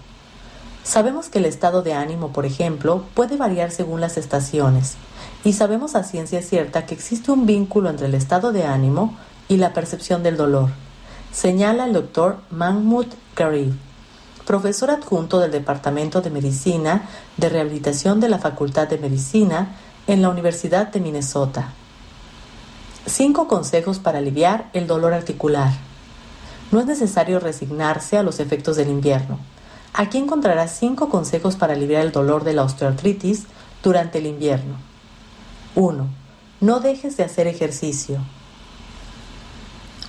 Sabemos 0.84 1.30
que 1.30 1.40
el 1.40 1.46
estado 1.46 1.82
de 1.82 1.94
ánimo, 1.94 2.32
por 2.32 2.46
ejemplo, 2.46 3.04
puede 3.16 3.38
variar 3.38 3.72
según 3.72 4.02
las 4.02 4.18
estaciones, 4.18 4.96
y 5.44 5.54
sabemos 5.54 5.96
a 5.96 6.04
ciencia 6.04 6.44
cierta 6.44 6.86
que 6.86 6.94
existe 6.94 7.32
un 7.32 7.48
vínculo 7.48 7.90
entre 7.90 8.06
el 8.06 8.14
estado 8.14 8.52
de 8.52 8.66
ánimo 8.66 9.18
y 9.48 9.58
la 9.58 9.74
percepción 9.74 10.24
del 10.24 10.38
dolor, 10.38 10.70
señala 11.32 11.86
el 11.86 11.94
doctor 11.94 12.38
Mahmoud 12.50 13.08
Garib, 13.36 13.74
profesor 14.46 14.92
adjunto 14.92 15.40
del 15.40 15.52
Departamento 15.52 16.22
de 16.22 16.30
Medicina 16.30 17.10
de 17.38 17.50
Rehabilitación 17.50 18.20
de 18.20 18.30
la 18.30 18.40
Facultad 18.40 18.88
de 18.88 18.98
Medicina 18.98 19.76
en 20.08 20.22
la 20.22 20.30
Universidad 20.30 20.88
de 20.88 21.00
Minnesota. 21.00 21.74
Cinco 23.06 23.48
consejos 23.48 24.00
para 24.00 24.20
aliviar 24.20 24.70
el 24.74 24.88
dolor 24.88 25.14
articular. 25.14 25.72
No 26.72 26.80
es 26.80 26.86
necesario 26.86 27.40
resignarse 27.40 28.18
a 28.18 28.24
los 28.24 28.40
efectos 28.40 28.78
del 28.78 28.90
invierno. 28.90 29.40
Aquí 29.94 30.18
encontrarás 30.18 30.76
cinco 30.78 31.10
consejos 31.10 31.56
para 31.56 31.74
aliviar 31.74 32.02
el 32.02 32.12
dolor 32.12 32.44
de 32.44 32.54
la 32.54 32.64
osteoartritis 32.64 33.46
durante 33.84 34.18
el 34.18 34.26
invierno. 34.26 34.76
1. 35.76 36.08
No 36.62 36.80
dejes 36.80 37.18
de 37.18 37.24
hacer 37.24 37.48
ejercicio. 37.48 38.20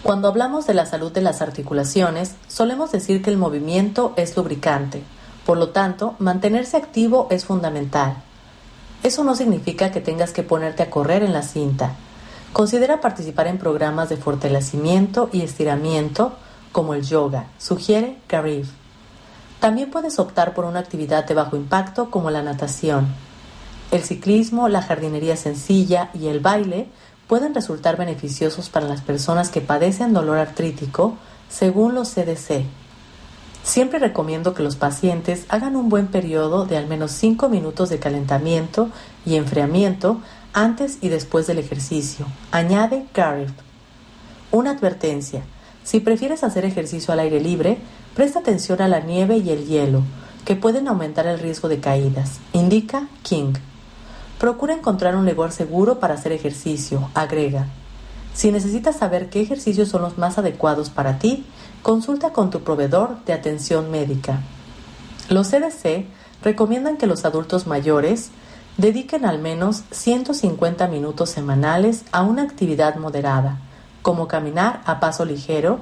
Cuando 0.02 0.28
hablamos 0.28 0.66
de 0.66 0.74
la 0.74 0.86
salud 0.86 1.12
de 1.12 1.20
las 1.20 1.42
articulaciones, 1.42 2.36
solemos 2.48 2.92
decir 2.92 3.22
que 3.22 3.30
el 3.30 3.36
movimiento 3.36 4.12
es 4.16 4.36
lubricante. 4.36 5.02
Por 5.44 5.58
lo 5.58 5.70
tanto, 5.70 6.14
mantenerse 6.18 6.76
activo 6.76 7.28
es 7.30 7.44
fundamental. 7.44 8.16
Eso 9.02 9.24
no 9.24 9.34
significa 9.34 9.90
que 9.90 10.00
tengas 10.00 10.32
que 10.32 10.42
ponerte 10.42 10.82
a 10.82 10.90
correr 10.90 11.22
en 11.22 11.32
la 11.32 11.42
cinta. 11.42 11.94
Considera 12.52 13.00
participar 13.00 13.46
en 13.46 13.58
programas 13.58 14.08
de 14.08 14.16
fortalecimiento 14.16 15.28
y 15.32 15.42
estiramiento 15.42 16.32
como 16.72 16.94
el 16.94 17.02
yoga, 17.02 17.46
sugiere 17.58 18.18
Garif. 18.28 18.70
También 19.60 19.90
puedes 19.90 20.18
optar 20.18 20.54
por 20.54 20.64
una 20.64 20.80
actividad 20.80 21.24
de 21.24 21.34
bajo 21.34 21.56
impacto 21.56 22.10
como 22.10 22.30
la 22.30 22.42
natación. 22.42 23.08
El 23.90 24.02
ciclismo, 24.02 24.68
la 24.68 24.82
jardinería 24.82 25.36
sencilla 25.36 26.10
y 26.12 26.26
el 26.26 26.40
baile 26.40 26.88
pueden 27.26 27.54
resultar 27.54 27.96
beneficiosos 27.96 28.68
para 28.68 28.86
las 28.86 29.00
personas 29.00 29.50
que 29.50 29.60
padecen 29.60 30.12
dolor 30.12 30.38
artrítico, 30.38 31.16
según 31.48 31.94
los 31.94 32.10
CDC. 32.10 32.64
Siempre 33.62 33.98
recomiendo 33.98 34.54
que 34.54 34.62
los 34.62 34.76
pacientes 34.76 35.44
hagan 35.48 35.74
un 35.74 35.88
buen 35.88 36.06
periodo 36.06 36.66
de 36.66 36.76
al 36.76 36.86
menos 36.86 37.10
5 37.12 37.48
minutos 37.48 37.88
de 37.88 37.98
calentamiento 37.98 38.90
y 39.24 39.34
enfriamiento 39.34 40.20
antes 40.52 40.98
y 41.00 41.08
después 41.08 41.46
del 41.46 41.58
ejercicio, 41.58 42.26
añade 42.52 43.06
Garrett. 43.12 43.52
Una 44.52 44.70
advertencia. 44.70 45.42
Si 45.82 46.00
prefieres 46.00 46.44
hacer 46.44 46.64
ejercicio 46.64 47.12
al 47.12 47.20
aire 47.20 47.40
libre, 47.40 47.78
presta 48.14 48.38
atención 48.38 48.80
a 48.80 48.88
la 48.88 49.00
nieve 49.00 49.36
y 49.36 49.50
el 49.50 49.66
hielo, 49.66 50.02
que 50.44 50.56
pueden 50.56 50.88
aumentar 50.88 51.26
el 51.26 51.40
riesgo 51.40 51.68
de 51.68 51.80
caídas, 51.80 52.38
indica 52.52 53.08
King. 53.22 53.54
Procura 54.38 54.74
encontrar 54.74 55.16
un 55.16 55.26
lugar 55.26 55.52
seguro 55.52 55.98
para 55.98 56.14
hacer 56.14 56.32
ejercicio, 56.32 57.10
agrega. 57.14 57.66
Si 58.34 58.52
necesitas 58.52 58.96
saber 58.96 59.30
qué 59.30 59.40
ejercicios 59.40 59.88
son 59.88 60.02
los 60.02 60.18
más 60.18 60.36
adecuados 60.36 60.90
para 60.90 61.18
ti, 61.18 61.46
Consulta 61.86 62.32
con 62.32 62.50
tu 62.50 62.64
proveedor 62.64 63.24
de 63.26 63.32
atención 63.32 63.92
médica. 63.92 64.40
Los 65.28 65.50
CDC 65.50 66.06
recomiendan 66.42 66.96
que 66.96 67.06
los 67.06 67.24
adultos 67.24 67.68
mayores 67.68 68.30
dediquen 68.76 69.24
al 69.24 69.38
menos 69.38 69.84
150 69.92 70.88
minutos 70.88 71.30
semanales 71.30 72.02
a 72.10 72.22
una 72.22 72.42
actividad 72.42 72.96
moderada, 72.96 73.60
como 74.02 74.26
caminar 74.26 74.82
a 74.84 74.98
paso 74.98 75.24
ligero, 75.24 75.78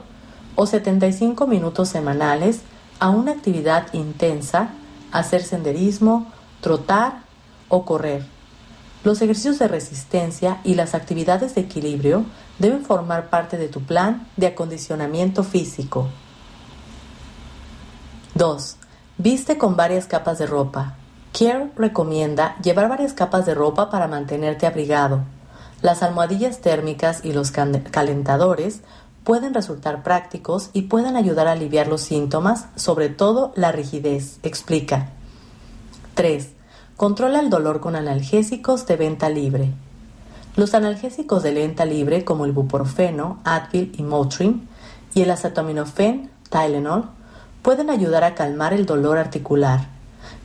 o 0.57 0.67
75 0.67 1.47
minutos 1.47 1.89
semanales 1.89 2.61
a 3.01 3.09
una 3.09 3.33
actividad 3.33 3.87
intensa, 3.95 4.73
hacer 5.11 5.43
senderismo, 5.43 6.31
trotar 6.61 7.23
o 7.71 7.87
correr. 7.87 8.34
Los 9.05 9.21
ejercicios 9.21 9.59
de 9.59 9.69
resistencia 9.69 10.61
y 10.65 10.75
las 10.75 10.95
actividades 10.95 11.55
de 11.55 11.61
equilibrio 11.61 12.25
deben 12.59 12.85
formar 12.85 13.29
parte 13.29 13.59
de 13.59 13.69
tu 13.69 13.83
plan 13.83 14.27
de 14.39 14.47
acondicionamiento 14.47 15.45
físico. 15.45 16.09
2. 18.35 18.77
Viste 19.19 19.59
con 19.59 19.77
varias 19.77 20.07
capas 20.07 20.39
de 20.39 20.47
ropa. 20.47 20.97
Care 21.39 21.71
recomienda 21.77 22.57
llevar 22.63 22.89
varias 22.89 23.13
capas 23.13 23.45
de 23.45 23.55
ropa 23.55 23.91
para 23.91 24.09
mantenerte 24.09 24.67
abrigado. 24.67 25.21
Las 25.83 26.03
almohadillas 26.03 26.63
térmicas 26.63 27.21
y 27.25 27.35
los 27.35 27.51
calentadores 27.51 28.81
pueden 29.23 29.53
resultar 29.53 30.03
prácticos 30.03 30.71
y 30.73 30.83
pueden 30.83 31.17
ayudar 31.17 31.47
a 31.47 31.53
aliviar 31.53 31.89
los 31.89 32.01
síntomas, 32.01 32.69
sobre 32.77 33.11
todo 33.11 33.53
la 33.55 33.71
rigidez, 33.71 34.39
explica. 34.43 35.11
3. 36.15 36.49
Controla 36.97 37.41
el 37.41 37.51
dolor 37.51 37.81
con 37.81 37.97
analgésicos 37.97 38.87
de 38.87 38.95
venta 38.95 39.29
libre. 39.29 39.73
Los 40.55 40.75
analgésicos 40.75 41.43
de 41.43 41.51
lenta 41.51 41.85
libre 41.85 42.25
como 42.25 42.45
el 42.45 42.53
buprofeno, 42.53 43.41
Advil 43.43 43.93
y 43.99 44.05
Motrin 44.05 44.69
y 45.13 45.23
el 45.23 45.33
acetaminofén, 45.33 46.31
Tylenol, 46.51 47.07
pueden 47.63 47.91
ayudar 47.91 48.23
a 48.23 48.37
calmar 48.37 48.73
el 48.73 48.87
dolor 48.87 49.19
articular, 49.19 49.89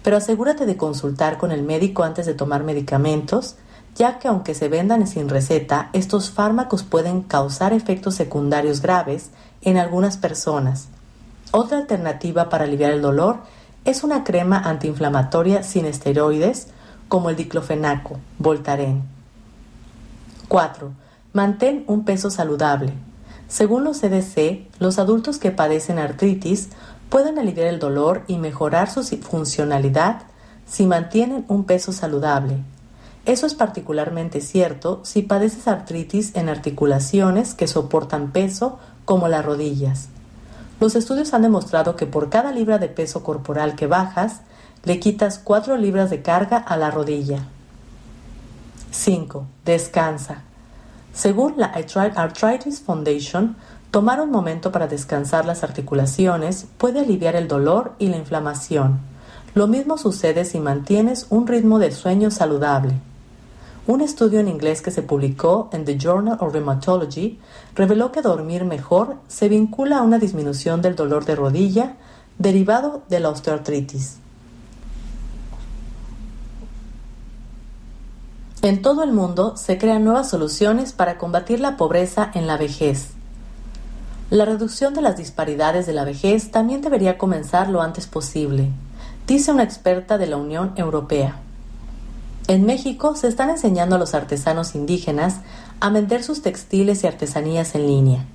pero 0.01 0.17
asegúrate 0.17 0.65
de 0.65 0.75
consultar 0.75 1.37
con 1.37 1.51
el 1.51 1.61
médico 1.61 2.01
antes 2.01 2.25
de 2.25 2.33
tomar 2.33 2.63
medicamentos, 2.63 3.55
ya 3.95 4.17
que 4.17 4.27
aunque 4.27 4.55
se 4.55 4.69
vendan 4.69 5.05
sin 5.05 5.29
receta, 5.29 5.91
estos 5.93 6.31
fármacos 6.31 6.81
pueden 6.81 7.21
causar 7.21 7.73
efectos 7.73 8.15
secundarios 8.15 8.81
graves 8.81 9.29
en 9.61 9.77
algunas 9.77 10.17
personas. 10.17 10.87
Otra 11.51 11.77
alternativa 11.77 12.49
para 12.49 12.63
aliviar 12.63 12.91
el 12.91 13.03
dolor 13.03 13.37
es 13.85 14.03
una 14.03 14.23
crema 14.23 14.59
antiinflamatoria 14.59 15.63
sin 15.63 15.85
esteroides 15.85 16.67
como 17.07 17.29
el 17.29 17.35
diclofenaco, 17.35 18.19
Voltaren. 18.37 19.03
4. 20.47 20.91
Mantén 21.33 21.83
un 21.87 22.05
peso 22.05 22.29
saludable. 22.29 22.93
Según 23.47 23.83
los 23.83 23.99
CDC, 23.99 24.67
los 24.79 24.99
adultos 24.99 25.37
que 25.37 25.51
padecen 25.51 25.97
artritis 25.99 26.69
pueden 27.09 27.39
aliviar 27.39 27.67
el 27.67 27.79
dolor 27.79 28.23
y 28.27 28.37
mejorar 28.37 28.89
su 28.91 29.03
funcionalidad 29.03 30.23
si 30.67 30.85
mantienen 30.85 31.45
un 31.47 31.63
peso 31.63 31.91
saludable. 31.91 32.57
Eso 33.25 33.45
es 33.45 33.53
particularmente 33.53 34.41
cierto 34.41 35.01
si 35.03 35.23
padeces 35.23 35.67
artritis 35.67 36.35
en 36.35 36.49
articulaciones 36.49 37.53
que 37.53 37.67
soportan 37.67 38.31
peso 38.31 38.79
como 39.05 39.27
las 39.27 39.45
rodillas. 39.45 40.09
Los 40.79 40.95
estudios 40.95 41.33
han 41.33 41.41
demostrado 41.41 41.95
que 41.95 42.05
por 42.05 42.29
cada 42.29 42.51
libra 42.51 42.77
de 42.77 42.87
peso 42.87 43.23
corporal 43.23 43.75
que 43.75 43.87
bajas, 43.87 44.41
le 44.83 44.99
quitas 44.99 45.39
4 45.39 45.75
libras 45.77 46.09
de 46.09 46.21
carga 46.21 46.57
a 46.57 46.77
la 46.77 46.89
rodilla. 46.89 47.39
5. 48.91 49.45
Descansa. 49.65 50.43
Según 51.13 51.55
la 51.57 51.67
Arthritis 51.67 52.79
Foundation, 52.81 53.57
tomar 53.91 54.21
un 54.21 54.31
momento 54.31 54.71
para 54.71 54.87
descansar 54.87 55.45
las 55.45 55.63
articulaciones 55.63 56.65
puede 56.77 57.01
aliviar 57.01 57.35
el 57.35 57.47
dolor 57.47 57.93
y 57.99 58.07
la 58.07 58.17
inflamación. 58.17 58.99
Lo 59.55 59.67
mismo 59.67 59.97
sucede 59.97 60.45
si 60.45 60.59
mantienes 60.59 61.27
un 61.29 61.47
ritmo 61.47 61.79
de 61.79 61.91
sueño 61.91 62.31
saludable. 62.31 62.93
Un 63.89 64.01
estudio 64.01 64.39
en 64.39 64.47
inglés 64.47 64.83
que 64.83 64.91
se 64.91 65.01
publicó 65.01 65.67
en 65.73 65.83
The 65.83 65.97
Journal 65.97 66.37
of 66.41 66.53
Rheumatology 66.53 67.39
reveló 67.73 68.11
que 68.11 68.21
dormir 68.21 68.63
mejor 68.63 69.15
se 69.27 69.49
vincula 69.49 69.97
a 69.97 70.01
una 70.03 70.19
disminución 70.19 70.83
del 70.83 70.95
dolor 70.95 71.25
de 71.25 71.35
rodilla 71.35 71.95
derivado 72.37 73.01
de 73.09 73.19
la 73.19 73.29
osteoartritis. 73.29 74.17
En 78.61 78.83
todo 78.83 79.01
el 79.03 79.11
mundo 79.11 79.57
se 79.57 79.79
crean 79.79 80.03
nuevas 80.03 80.29
soluciones 80.29 80.93
para 80.93 81.17
combatir 81.17 81.59
la 81.59 81.75
pobreza 81.75 82.29
en 82.35 82.45
la 82.45 82.57
vejez. 82.57 83.13
La 84.29 84.45
reducción 84.45 84.93
de 84.93 85.01
las 85.01 85.17
disparidades 85.17 85.87
de 85.87 85.93
la 85.93 86.05
vejez 86.05 86.51
también 86.51 86.81
debería 86.81 87.17
comenzar 87.17 87.69
lo 87.69 87.81
antes 87.81 88.05
posible, 88.05 88.69
dice 89.25 89.51
una 89.51 89.63
experta 89.63 90.19
de 90.19 90.27
la 90.27 90.37
Unión 90.37 90.73
Europea. 90.75 91.41
En 92.49 92.65
México 92.65 93.15
se 93.15 93.27
están 93.27 93.51
enseñando 93.51 93.95
a 93.95 93.99
los 93.99 94.15
artesanos 94.15 94.73
indígenas 94.73 95.35
a 95.81 95.91
vender 95.91 96.23
sus 96.23 96.41
textiles 96.41 97.03
y 97.03 97.07
artesanías 97.07 97.75
en 97.75 97.85
línea. 97.85 98.25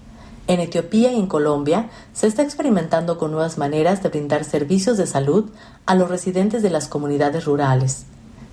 En 0.47 0.61
Etiopía 0.61 1.11
y 1.11 1.19
en 1.19 1.27
Colombia 1.27 1.91
se 2.13 2.29
está 2.29 2.43
experimentando 2.43 3.19
con 3.19 3.33
nuevas 3.33 3.59
maneras 3.59 4.05
de 4.05 4.11
brindar 4.11 4.45
servicios 4.45 4.99
de 4.99 5.09
salud 5.09 5.51
a 5.85 5.97
los 5.97 6.09
residentes 6.09 6.63
de 6.63 6.71
las 6.71 6.87
comunidades 6.87 7.45
rurales. 7.45 8.05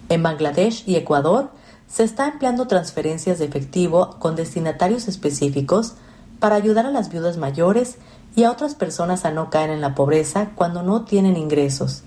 En 0.09 0.23
Bangladesh 0.23 0.83
y 0.87 0.95
Ecuador 0.95 1.51
se 1.87 2.05
está 2.05 2.27
empleando 2.27 2.65
transferencias 2.65 3.37
de 3.37 3.45
efectivo 3.45 4.15
con 4.17 4.35
destinatarios 4.35 5.07
específicos 5.07 5.93
para 6.39 6.55
ayudar 6.55 6.87
a 6.87 6.91
las 6.91 7.11
viudas 7.11 7.37
mayores 7.37 7.99
y 8.35 8.45
a 8.45 8.51
otras 8.51 8.73
personas 8.73 9.25
a 9.25 9.31
no 9.31 9.51
caer 9.51 9.69
en 9.69 9.81
la 9.81 9.93
pobreza 9.93 10.53
cuando 10.55 10.81
no 10.81 11.05
tienen 11.05 11.37
ingresos. 11.37 12.01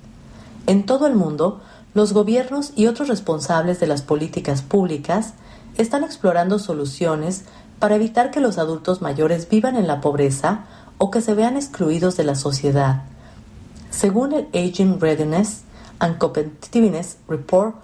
En 0.67 0.87
todo 0.87 1.07
el 1.07 1.15
mundo, 1.15 1.61
los 1.95 2.13
gobiernos 2.13 2.73
y 2.77 2.87
otros 2.87 3.09
responsables 3.09 3.81
de 3.81 3.87
las 3.87 4.03
políticas 4.03 4.63
públicas 4.63 5.35
están 5.79 6.05
explorando 6.05 6.59
soluciones 6.59 7.45
para 7.79 7.97
evitar 7.97 8.31
que 8.31 8.41
los 8.41 8.59
adultos 8.59 9.01
mayores 9.01 9.49
vivan 9.49 9.77
en 9.77 9.87
la 9.87 10.01
pobreza 10.01 10.65
o 10.99 11.11
que 11.11 11.21
se 11.21 11.35
vean 11.35 11.57
excluidos 11.57 12.17
de 12.17 12.25
la 12.25 12.35
sociedad. 12.35 13.03
Según 13.91 14.33
el 14.33 14.49
Aging 14.53 15.01
Readiness 15.01 15.63
and 15.99 16.19
Competitiveness 16.19 17.19
Report 17.29 17.77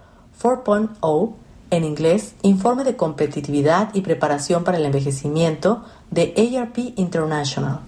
4.0, 0.42 1.34
en 1.70 1.84
inglés, 1.84 2.34
Informe 2.42 2.82
de 2.82 2.96
Competitividad 2.96 3.94
y 3.94 4.00
Preparación 4.00 4.64
para 4.64 4.78
el 4.78 4.86
Envejecimiento 4.86 5.84
de 6.10 6.34
ARP 6.58 6.78
International. 6.96 7.80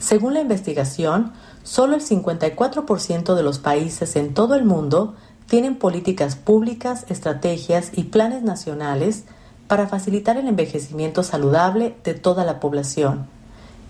Según 0.00 0.34
la 0.34 0.40
investigación, 0.40 1.32
solo 1.64 1.96
el 1.96 2.02
54% 2.02 3.34
de 3.34 3.42
los 3.42 3.58
países 3.58 4.14
en 4.14 4.32
todo 4.34 4.54
el 4.54 4.64
mundo 4.64 5.16
tienen 5.46 5.76
políticas 5.76 6.36
públicas, 6.36 7.04
estrategias 7.08 7.90
y 7.92 8.04
planes 8.04 8.42
nacionales 8.42 9.24
para 9.66 9.88
facilitar 9.88 10.36
el 10.36 10.46
envejecimiento 10.46 11.22
saludable 11.22 11.96
de 12.04 12.14
toda 12.14 12.44
la 12.44 12.60
población, 12.60 13.26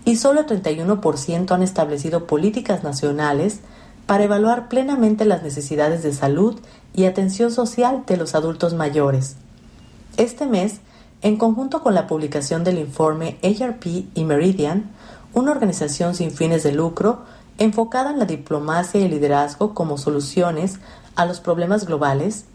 y 0.05 0.15
solo 0.15 0.41
el 0.41 0.47
31% 0.47 1.51
han 1.51 1.63
establecido 1.63 2.27
políticas 2.27 2.83
nacionales 2.83 3.59
para 4.05 4.23
evaluar 4.23 4.69
plenamente 4.69 5.25
las 5.25 5.43
necesidades 5.43 6.03
de 6.03 6.13
salud 6.13 6.59
y 6.93 7.05
atención 7.05 7.51
social 7.51 8.03
de 8.05 8.17
los 8.17 8.35
adultos 8.35 8.73
mayores. 8.73 9.35
Este 10.17 10.45
mes, 10.45 10.79
en 11.21 11.37
conjunto 11.37 11.81
con 11.81 11.93
la 11.93 12.07
publicación 12.07 12.63
del 12.63 12.77
informe 12.77 13.37
ARP 13.43 13.85
y 14.13 14.23
Meridian, 14.23 14.91
una 15.33 15.51
organización 15.51 16.15
sin 16.15 16.31
fines 16.31 16.63
de 16.63 16.71
lucro 16.71 17.23
enfocada 17.57 18.11
en 18.11 18.19
la 18.19 18.25
diplomacia 18.25 18.99
y 18.99 19.03
el 19.03 19.11
liderazgo 19.11 19.73
como 19.73 19.97
soluciones 19.97 20.79
a 21.15 21.25
los 21.25 21.39
problemas 21.39 21.85
globales, 21.85 22.45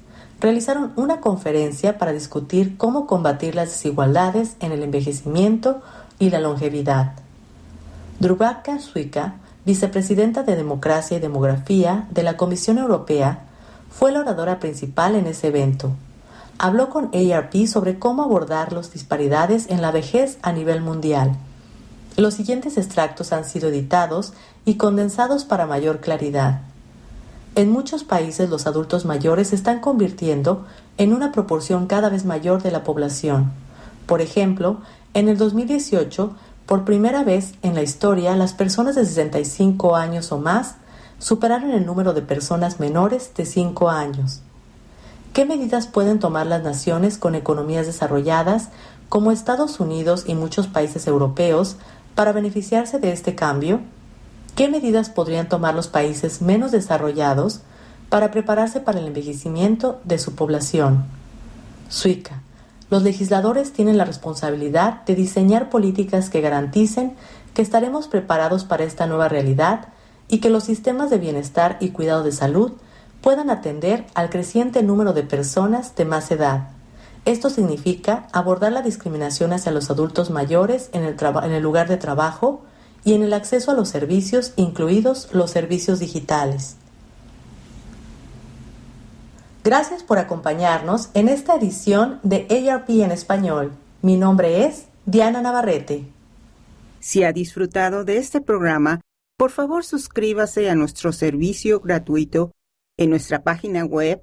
realizaron 0.41 0.93
una 0.97 1.21
conferencia 1.21 1.99
para 1.99 2.13
discutir 2.13 2.77
cómo 2.77 3.07
combatir 3.07 3.55
las 3.55 3.71
desigualdades 3.71 4.57
en 4.61 4.73
el 4.73 4.83
envejecimiento 4.83 5.83
y 6.19 6.31
la 6.31 6.41
longevidad. 6.41 7.13
Drubaka 8.19 8.79
Suika, 8.79 9.35
vicepresidenta 9.65 10.43
de 10.43 10.57
Democracia 10.57 11.17
y 11.17 11.21
Demografía 11.21 12.07
de 12.11 12.23
la 12.23 12.37
Comisión 12.37 12.79
Europea, 12.79 13.47
fue 13.91 14.13
la 14.13 14.21
oradora 14.21 14.61
principal 14.61 15.15
en 15.15 15.27
ese 15.27 15.49
evento. 15.49 15.93
Habló 16.59 16.91
con 16.91 17.11
ARP 17.15 17.67
sobre 17.67 17.99
cómo 17.99 18.23
abordar 18.23 18.73
las 18.73 18.93
disparidades 18.93 19.69
en 19.71 19.81
la 19.81 19.91
vejez 19.91 20.39
a 20.43 20.53
nivel 20.53 20.83
mundial. 20.83 21.37
Los 22.16 22.35
siguientes 22.35 22.77
extractos 22.77 23.33
han 23.33 23.44
sido 23.44 23.68
editados 23.68 24.33
y 24.64 24.75
condensados 24.75 25.44
para 25.44 25.66
mayor 25.66 26.01
claridad. 26.01 26.61
En 27.55 27.70
muchos 27.70 28.05
países 28.05 28.49
los 28.49 28.66
adultos 28.66 29.05
mayores 29.05 29.49
se 29.49 29.57
están 29.57 29.81
convirtiendo 29.81 30.66
en 30.99 31.12
una 31.12 31.33
proporción 31.33 31.87
cada 31.87 32.09
vez 32.09 32.25
mayor 32.25 32.62
de 32.62 32.70
la 32.70 32.85
población. 32.85 33.53
Por 34.07 34.20
ejemplo, 34.20 34.79
en 35.14 35.29
el 35.29 35.37
2018 35.38 36.35
por 36.70 36.85
primera 36.85 37.25
vez 37.25 37.55
en 37.62 37.75
la 37.75 37.83
historia, 37.83 38.37
las 38.37 38.55
personas 38.55 38.94
de 38.94 39.05
65 39.05 39.96
años 39.96 40.31
o 40.31 40.38
más 40.38 40.77
superaron 41.18 41.73
el 41.73 41.85
número 41.85 42.12
de 42.12 42.23
personas 42.23 42.79
menores 42.79 43.33
de 43.35 43.44
5 43.44 43.90
años. 43.90 44.40
¿Qué 45.33 45.44
medidas 45.44 45.88
pueden 45.88 46.20
tomar 46.20 46.46
las 46.46 46.62
naciones 46.62 47.18
con 47.18 47.35
economías 47.35 47.87
desarrolladas 47.87 48.68
como 49.09 49.33
Estados 49.33 49.81
Unidos 49.81 50.25
y 50.29 50.37
muchos 50.37 50.68
países 50.68 51.09
europeos 51.09 51.77
para 52.21 52.33
beneficiarse 52.33 52.99
de 52.99 53.13
este 53.13 53.35
cambio? 53.35 53.81
¿Qué 54.55 54.69
medidas 54.69 55.09
podrían 55.09 55.49
tomar 55.49 55.75
los 55.75 55.89
países 55.89 56.43
menos 56.43 56.71
desarrollados 56.71 57.63
para 58.11 58.31
prepararse 58.31 58.79
para 58.79 58.99
el 58.99 59.07
envejecimiento 59.07 60.03
de 60.05 60.19
su 60.19 60.35
población? 60.35 61.07
Suica. 61.89 62.43
Los 62.91 63.05
legisladores 63.05 63.73
tienen 63.73 63.97
la 63.97 64.05
responsabilidad 64.05 65.03
de 65.07 65.15
diseñar 65.15 65.71
políticas 65.71 66.29
que 66.29 66.43
garanticen 66.43 67.15
que 67.55 67.63
estaremos 67.63 68.07
preparados 68.07 68.65
para 68.65 68.85
esta 68.85 69.07
nueva 69.07 69.31
realidad 69.31 69.89
y 70.29 70.41
que 70.41 70.51
los 70.51 70.65
sistemas 70.65 71.09
de 71.09 71.17
bienestar 71.17 71.79
y 71.81 71.89
cuidado 71.89 72.23
de 72.23 72.33
salud 72.33 72.73
puedan 73.23 73.49
atender 73.49 74.05
al 74.13 74.29
creciente 74.29 74.83
número 74.83 75.15
de 75.15 75.23
personas 75.23 75.97
de 75.97 76.05
más 76.05 76.31
edad. 76.31 76.69
Esto 77.25 77.51
significa 77.51 78.29
abordar 78.33 78.73
la 78.73 78.83
discriminación 78.83 79.53
hacia 79.53 79.73
los 79.73 79.91
adultos 79.91 80.31
mayores 80.31 80.89
en 80.93 81.05
el, 81.05 81.63
lugar 81.63 81.89
de 81.89 81.99
trabajo 81.99 82.63
y 83.05 83.15
en 83.15 83.23
el 83.23 83.35
acceso 83.35 83.71
a 83.71 83.75
los 83.75 83.89
servicios, 83.89 84.53
incluidos 84.57 85.29
los 85.33 85.51
servicios 85.51 85.99
digitales. 85.99 86.77
Gracias 89.63 90.03
por 90.03 90.19
acompañarnos 90.19 91.11
en 91.13 91.29
esta 91.29 91.55
edición 91.57 92.19
de 92.23 92.47
ARP 92.71 92.89
en 92.89 93.13
español. 93.13 93.73
Mi 94.01 94.17
nombre 94.17 94.65
es 94.65 94.87
Diana 95.05 95.43
Navarrete. 95.43 96.07
Si 97.01 97.25
ha 97.25 97.33
disfrutado 97.33 98.05
de 98.05 98.17
este 98.17 98.41
programa, 98.41 99.03
por 99.37 99.51
favor 99.51 99.85
suscríbase 99.85 100.71
a 100.71 100.75
nuestro 100.75 101.13
servicio 101.13 101.81
gratuito 101.81 102.53
en 102.97 103.11
nuestra 103.11 103.43
página 103.43 103.85
web 103.85 104.23